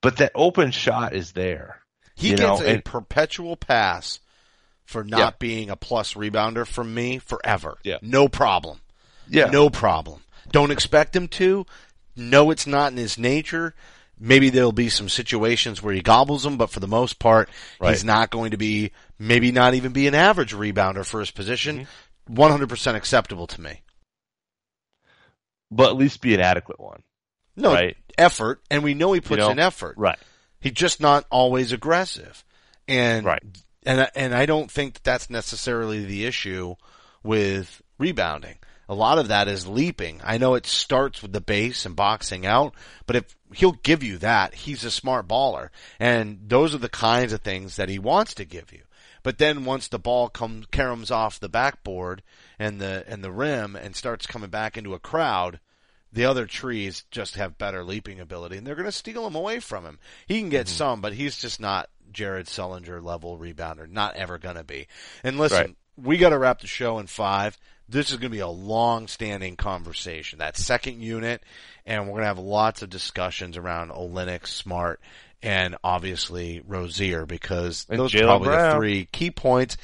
[0.00, 1.80] But that open shot is there.
[2.14, 4.20] He gets know, a and- perpetual pass
[4.84, 5.30] for not Yeah.
[5.38, 7.78] being a plus rebounder from me forever.
[7.84, 7.98] Yeah.
[8.02, 8.80] No problem.
[9.28, 9.46] Yeah.
[9.46, 10.22] No problem.
[10.50, 11.64] Don't expect him to.
[12.16, 13.74] No, it's not in his nature.
[14.18, 17.48] Maybe there'll be some situations where he gobbles them, but for the most part,
[17.82, 21.86] he's not going to be, maybe not even be an average rebounder for his position.
[22.28, 22.34] Mm-hmm.
[22.40, 23.80] 100% acceptable to me.
[25.70, 27.02] But at least be an adequate one.
[27.56, 27.96] No, Right.
[28.18, 29.50] effort, and we know he puts know?
[29.50, 29.94] in effort.
[29.96, 30.18] Right.
[30.60, 32.44] He's just not always aggressive.
[32.86, 33.42] And Right.
[33.84, 36.76] And I- and I don't think that that's necessarily the issue
[37.22, 38.58] with rebounding.
[38.88, 40.20] A lot of that is leaping.
[40.24, 42.74] I know it starts with the base and boxing out,
[43.06, 45.68] but if he'll give you that, he's a smart baller.
[46.00, 48.82] And those are the kinds of things that he wants to give you.
[49.22, 52.22] But then once the ball comes caroms off the backboard
[52.58, 55.60] and the and the rim and starts coming back into a crowd,
[56.12, 59.60] the other trees just have better leaping ability, and they're going to steal him away
[59.60, 59.98] from him.
[60.26, 60.50] He can Mm-hmm.
[60.50, 63.88] get some, but he's just not Jared Sullinger level rebounder.
[63.88, 64.86] Not ever going to be.
[65.24, 65.76] And listen, Right.
[65.96, 67.58] we got to wrap the show in five.
[67.88, 70.38] This is going to be a long-standing conversation.
[70.38, 71.42] That second unit,
[71.84, 75.00] and we're going to have lots of discussions around Olynyk, Smart,
[75.42, 79.76] and obviously Rozier because And those are Jaylen probably the three key points.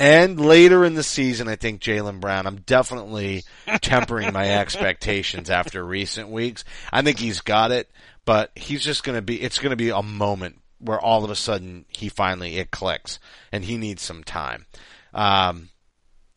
[0.00, 3.42] And later in the season, I think Jaylen Brown, I'm definitely
[3.80, 6.64] tempering my expectations after recent weeks.
[6.92, 7.90] I think he's got it,
[8.24, 11.30] but he's just going to be, it's going to be a moment where all of
[11.30, 13.18] a sudden he finally, it clicks
[13.52, 14.66] and he needs some time.
[15.14, 15.70] Um,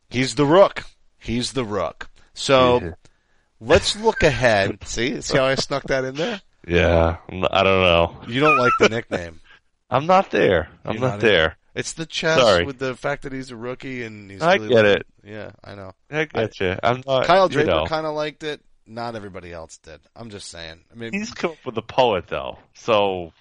[0.09, 0.83] he's the rook.
[1.19, 2.09] He's the rook.
[2.33, 2.95] So
[3.59, 4.79] let's look ahead.
[4.85, 6.41] See, see how I snuck that in there?
[6.67, 7.17] Yeah.
[7.29, 8.17] I don't know.
[8.27, 9.39] You don't like the nickname.
[9.89, 10.69] I'm not there.
[10.85, 11.57] I'm not, not in- there.
[11.73, 12.65] It's the chess Sorry.
[12.65, 14.41] with the fact that he's a rookie and he's.
[14.41, 15.07] I really get like- it.
[15.23, 15.93] Yeah, I know.
[16.09, 16.75] I get you.
[16.83, 17.25] I'm not.
[17.25, 17.85] Kyle you Draper know.
[17.85, 18.61] kind of liked it.
[18.87, 20.01] Not everybody else did.
[20.15, 20.81] I'm just saying.
[20.91, 23.31] I mean, He's come up with a poet though, so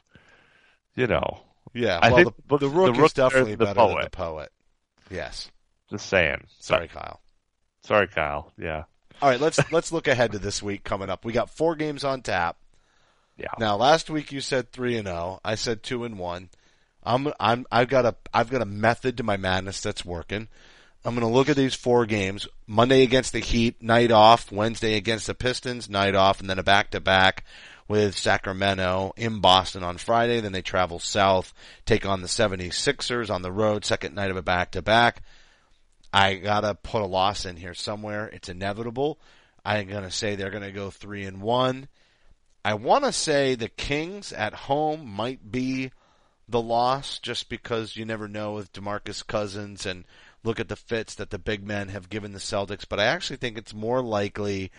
[1.01, 1.41] you know.
[1.75, 1.99] yeah.
[2.01, 4.01] I well, think the, the- the rook the is rook definitely is the better than
[4.03, 4.53] the poet.
[5.11, 5.51] Yes.
[5.91, 6.45] Just saying.
[6.61, 7.21] Sorry, Kyle.
[7.83, 8.53] Sorry, Kyle.
[8.59, 8.85] Yeah.
[9.23, 11.25] All right, let's let's look ahead to this week coming up.
[11.25, 12.57] We got four games on tap.
[13.37, 13.53] Yeah.
[13.59, 15.41] Now, last week you said three and zero.
[15.45, 16.51] I said two and one.
[17.03, 20.49] I'm I'm I've got a I've got a method to my madness that's working.
[21.03, 24.97] I'm going to look at these four games: Monday against the Heat, night off; Wednesday
[24.97, 27.45] against the Pistons, night off, and then a back to back
[27.91, 30.39] with Sacramento in Boston on Friday.
[30.39, 31.53] Then they travel south,
[31.85, 35.23] take on the 76ers on the road, second night of a back to back.
[36.13, 38.29] I gotta put a loss in here somewhere.
[38.29, 39.19] It's inevitable.
[39.65, 41.89] I'm gonna say they're gonna go three and one.
[42.65, 45.91] I want to say the Kings at home might be
[46.49, 50.05] the loss, just because you never know with Demarcus Cousins and
[50.45, 52.85] look at the fits that the big men have given the Celtics.
[52.89, 54.71] But I actually think it's more likely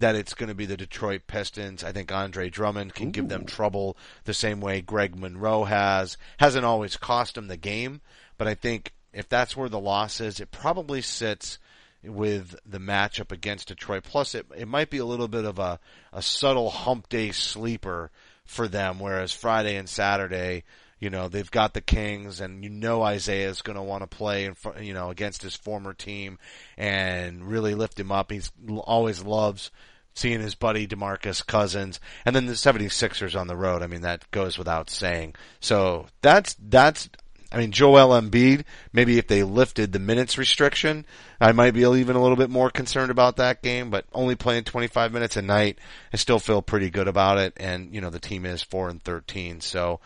[0.00, 1.84] that it's going to be the Detroit Pistons.
[1.84, 3.12] I think Andre Drummond can Ooh.
[3.12, 6.16] give them trouble the same way Greg Monroe has.
[6.38, 8.00] Hasn't always cost them the game,
[8.36, 11.58] but I think if that's where the loss is, it probably sits
[12.02, 14.04] with the matchup against Detroit.
[14.04, 15.78] Plus, it it might be a little bit of a
[16.12, 18.10] a subtle hump day sleeper
[18.44, 20.64] for them, whereas Friday and Saturday,
[20.98, 24.16] you know, they've got the Kings, and you know Isaiah is going to want to
[24.16, 26.38] play, in front, you know, against his former team
[26.76, 28.30] and really lift him up.
[28.30, 29.70] He's always loves
[30.14, 33.82] seeing his buddy DeMarcus Cousins, and then the 76ers on the road.
[33.82, 35.34] I mean, that goes without saying.
[35.60, 37.08] So that's that's
[37.52, 41.04] I mean, Joel Embiid, maybe if they lifted the minutes restriction,
[41.40, 44.64] I might be even a little bit more concerned about that game, but only playing
[44.64, 45.78] 25 minutes a night,
[46.12, 47.54] I still feel pretty good about it.
[47.56, 49.98] And, you know, the team is 4 and 13, so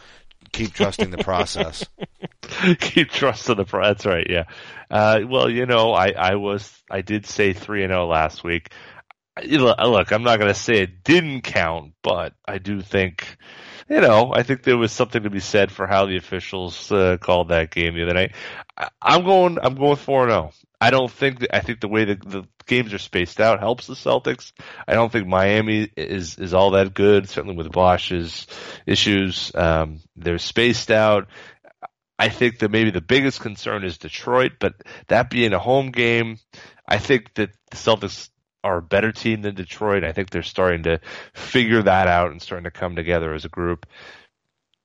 [0.53, 1.85] keep trusting the process.
[2.81, 4.05] keep trusting the process.
[4.05, 4.27] That's right.
[4.31, 4.45] Yeah.
[4.91, 8.71] Uh, well, you know, I, I was, I did say 3 and 0 last week.
[9.43, 13.37] Look, I'm not going to say it didn't count, but I do think,
[13.89, 17.16] you know, I think there was something to be said for how the officials uh,
[17.20, 18.32] called that game the other night.
[18.76, 20.51] I, am going, I'm going four zero.
[20.53, 20.68] Oh.
[20.80, 23.95] I don't think I think the way the, the games are spaced out helps the
[23.95, 24.53] Celtics.
[24.87, 27.28] I don't think Miami is is all that good.
[27.28, 28.47] Certainly with Bosh's
[28.85, 31.28] issues, um, they're spaced out.
[32.18, 34.74] I think that maybe the biggest concern is Detroit, but
[35.09, 36.39] that being a home game,
[36.87, 38.28] I think that the Celtics
[38.65, 40.03] are a better team than Detroit.
[40.03, 41.01] I think they're starting to
[41.35, 43.87] figure that out and starting to come together as a group.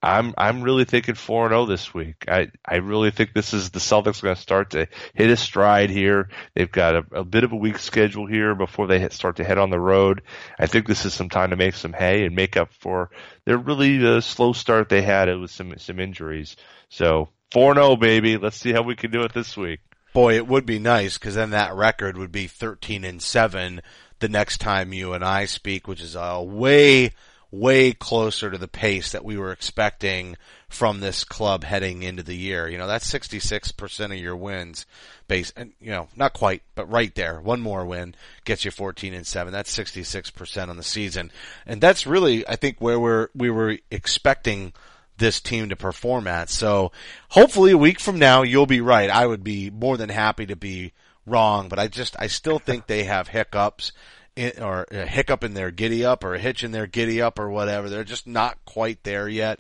[0.02, 2.26] I'm I'm really thinking four and zero oh this week.
[2.30, 5.36] I I really think this is the Celtics are going to start to hit a
[5.36, 6.30] stride here.
[6.56, 9.44] They've got a, a bit of a weak schedule here before they hit, start to
[9.44, 10.22] head on the road.
[10.58, 13.10] I think this is some time to make some hay and make up for
[13.46, 16.56] their really uh, slow start they had with some some injuries.
[16.90, 18.38] So four and zero, oh, baby.
[18.38, 19.82] Let's see how we can do it this week.
[20.14, 23.82] Boy, it would be nice because then that record would be 13 and 7
[24.20, 27.12] the next time you and I speak, which is a way,
[27.52, 30.36] way closer to the pace that we were expecting
[30.68, 32.68] from this club heading into the year.
[32.68, 34.86] You know, that's 66% of your wins
[35.28, 37.40] base, and you know, not quite, but right there.
[37.40, 39.52] One more win gets you 14 and 7.
[39.52, 41.32] That's 66% on the season.
[41.66, 44.74] And that's really, I think, where we're, we were expecting
[45.20, 46.50] this team to perform at.
[46.50, 46.92] So
[47.30, 49.10] hopefully a week from now you'll be right.
[49.10, 50.94] I would be more than happy to be
[51.26, 53.92] wrong, but I just I still think they have hiccups
[54.36, 57.38] in, or a hiccup in their giddy up or a hitch in their giddy up
[57.38, 57.90] or whatever.
[57.90, 59.60] They're just not quite there yet.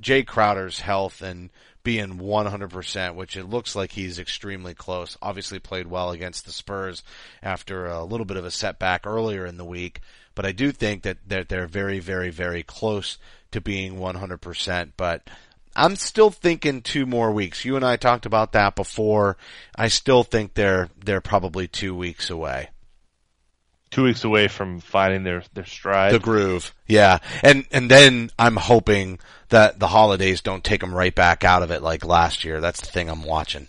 [0.00, 1.50] Jae Crowder's health and
[1.82, 5.16] being 100%, which it looks like he's extremely close.
[5.22, 7.02] Obviously played well against the Spurs
[7.42, 10.00] after a little bit of a setback earlier in the week,
[10.34, 13.18] but I do think that they're very, very, very close
[13.52, 15.28] to being 100%, but
[15.74, 17.64] I'm still thinking two more weeks.
[17.64, 19.36] You and I talked about that before.
[19.76, 22.70] I still think they're they're probably two weeks away.
[23.90, 26.74] Two weeks away from finding their their stride, the groove.
[26.86, 31.62] Yeah, and and then I'm hoping that the holidays don't take them right back out
[31.62, 32.60] of it like last year.
[32.60, 33.68] That's the thing I'm watching.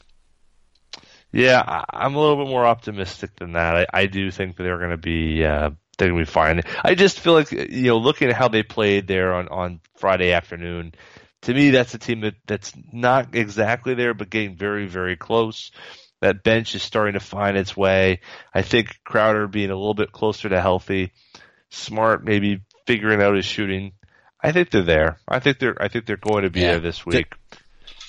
[1.31, 3.75] Yeah, I'm a little bit more optimistic than that.
[3.75, 6.61] I, I do think that they're going to be uh, they're to be fine.
[6.83, 10.31] I just feel like you know, looking at how they played there on on Friday
[10.31, 10.93] afternoon,
[11.43, 15.71] to me that's a team that that's not exactly there, but getting very very close.
[16.21, 18.21] That bench is starting to find its way.
[18.53, 21.11] I think Crowder being a little bit closer to healthy,
[21.69, 23.93] Smart maybe figuring out his shooting.
[24.43, 25.19] I think they're there.
[25.27, 26.71] I think they're I think they're going to be yeah.
[26.71, 27.33] there this week.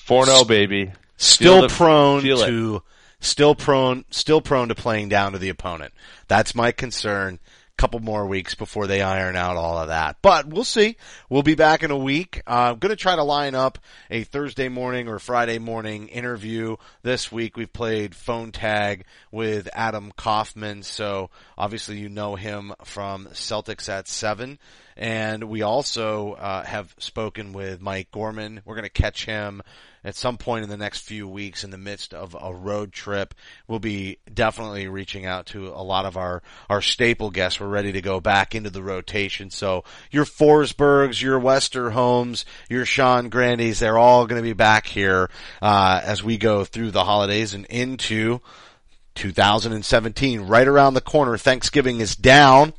[0.05, 0.91] Four zero baby.
[1.17, 2.83] Still prone to
[3.19, 5.93] still prone still prone to playing down to the opponent.
[6.27, 7.39] That's my concern
[7.77, 10.17] couple more weeks before they iron out all of that.
[10.21, 10.95] But we'll see.
[11.29, 12.41] We'll be back in a week.
[12.47, 16.77] Uh, I'm going to try to line up a Thursday morning or Friday morning interview
[17.01, 17.57] this week.
[17.57, 24.07] We've played phone tag with Adam Kaufman, so obviously you know him from Celtics at
[24.07, 24.59] seven.
[24.95, 28.61] And we also uh, have spoken with Mike Gorman.
[28.63, 29.63] We're going to catch him
[30.03, 33.33] at some point in the next few weeks in the midst of a road trip.
[33.67, 37.59] We'll be definitely reaching out to a lot of our, our staple guests.
[37.59, 39.49] We're ready to go back into the rotation.
[39.49, 45.29] So your Forsbergs, your Westerholms, your Sean Grandes, they're all going to be back here,
[45.61, 48.41] uh, as we go through the holidays and into
[49.15, 51.37] 2017, right around the corner.
[51.37, 52.73] Thanksgiving is down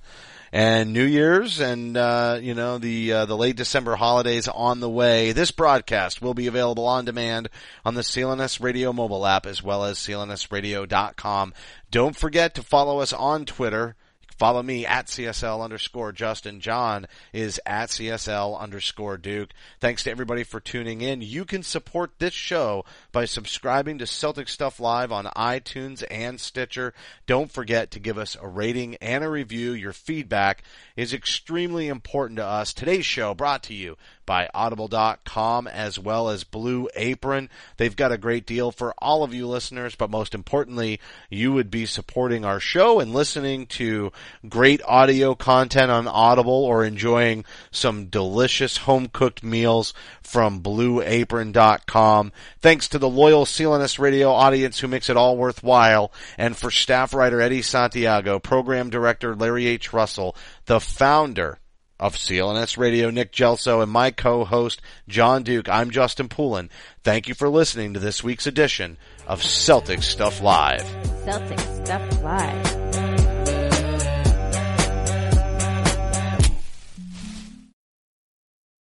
[0.55, 4.89] and New Year's and, uh, you know, the, uh, the late December holidays on the
[4.89, 5.33] way.
[5.33, 7.49] This broadcast will be available on demand
[7.85, 11.55] on the CLNS Radio mobile app as well as clnsradio.com.
[11.91, 13.97] Don't forget to follow us on Twitter.
[14.39, 16.61] Follow me at CSL underscore Justin.
[16.61, 19.51] John is at CSL underscore Duke.
[19.81, 21.21] Thanks to everybody for tuning in.
[21.21, 26.95] You can support this show by subscribing to Celtic Stuff Live on iTunes and Stitcher.
[27.27, 29.73] Don't forget to give us a rating and a review.
[29.73, 30.65] Your feedback
[30.97, 32.73] is extremely important to us.
[32.73, 33.97] Today's show brought to you
[34.27, 37.49] by audible.com as well as Blue Apron.
[37.77, 41.01] They've got a great deal for all of you listeners, but most importantly,
[41.31, 44.13] you would be supporting our show and listening to
[44.49, 52.33] great audio content on Audible or enjoying some delicious home cooked meals from blueapron.com.
[52.61, 57.15] Thanks to the loyal CLNS radio audience who makes it all worthwhile and for staff
[57.15, 59.93] writer Eddie Santiago, program director Larry H.
[59.93, 61.59] Russell, the founder
[61.99, 65.69] of CLNS Radio, Nick Gelso, and my co-host, John Duke.
[65.69, 66.71] I'm Justin Poulin.
[67.03, 70.85] Thank you for listening to this week's edition of Celtic Stuff Live.
[71.25, 73.04] Celtic Stuff Live.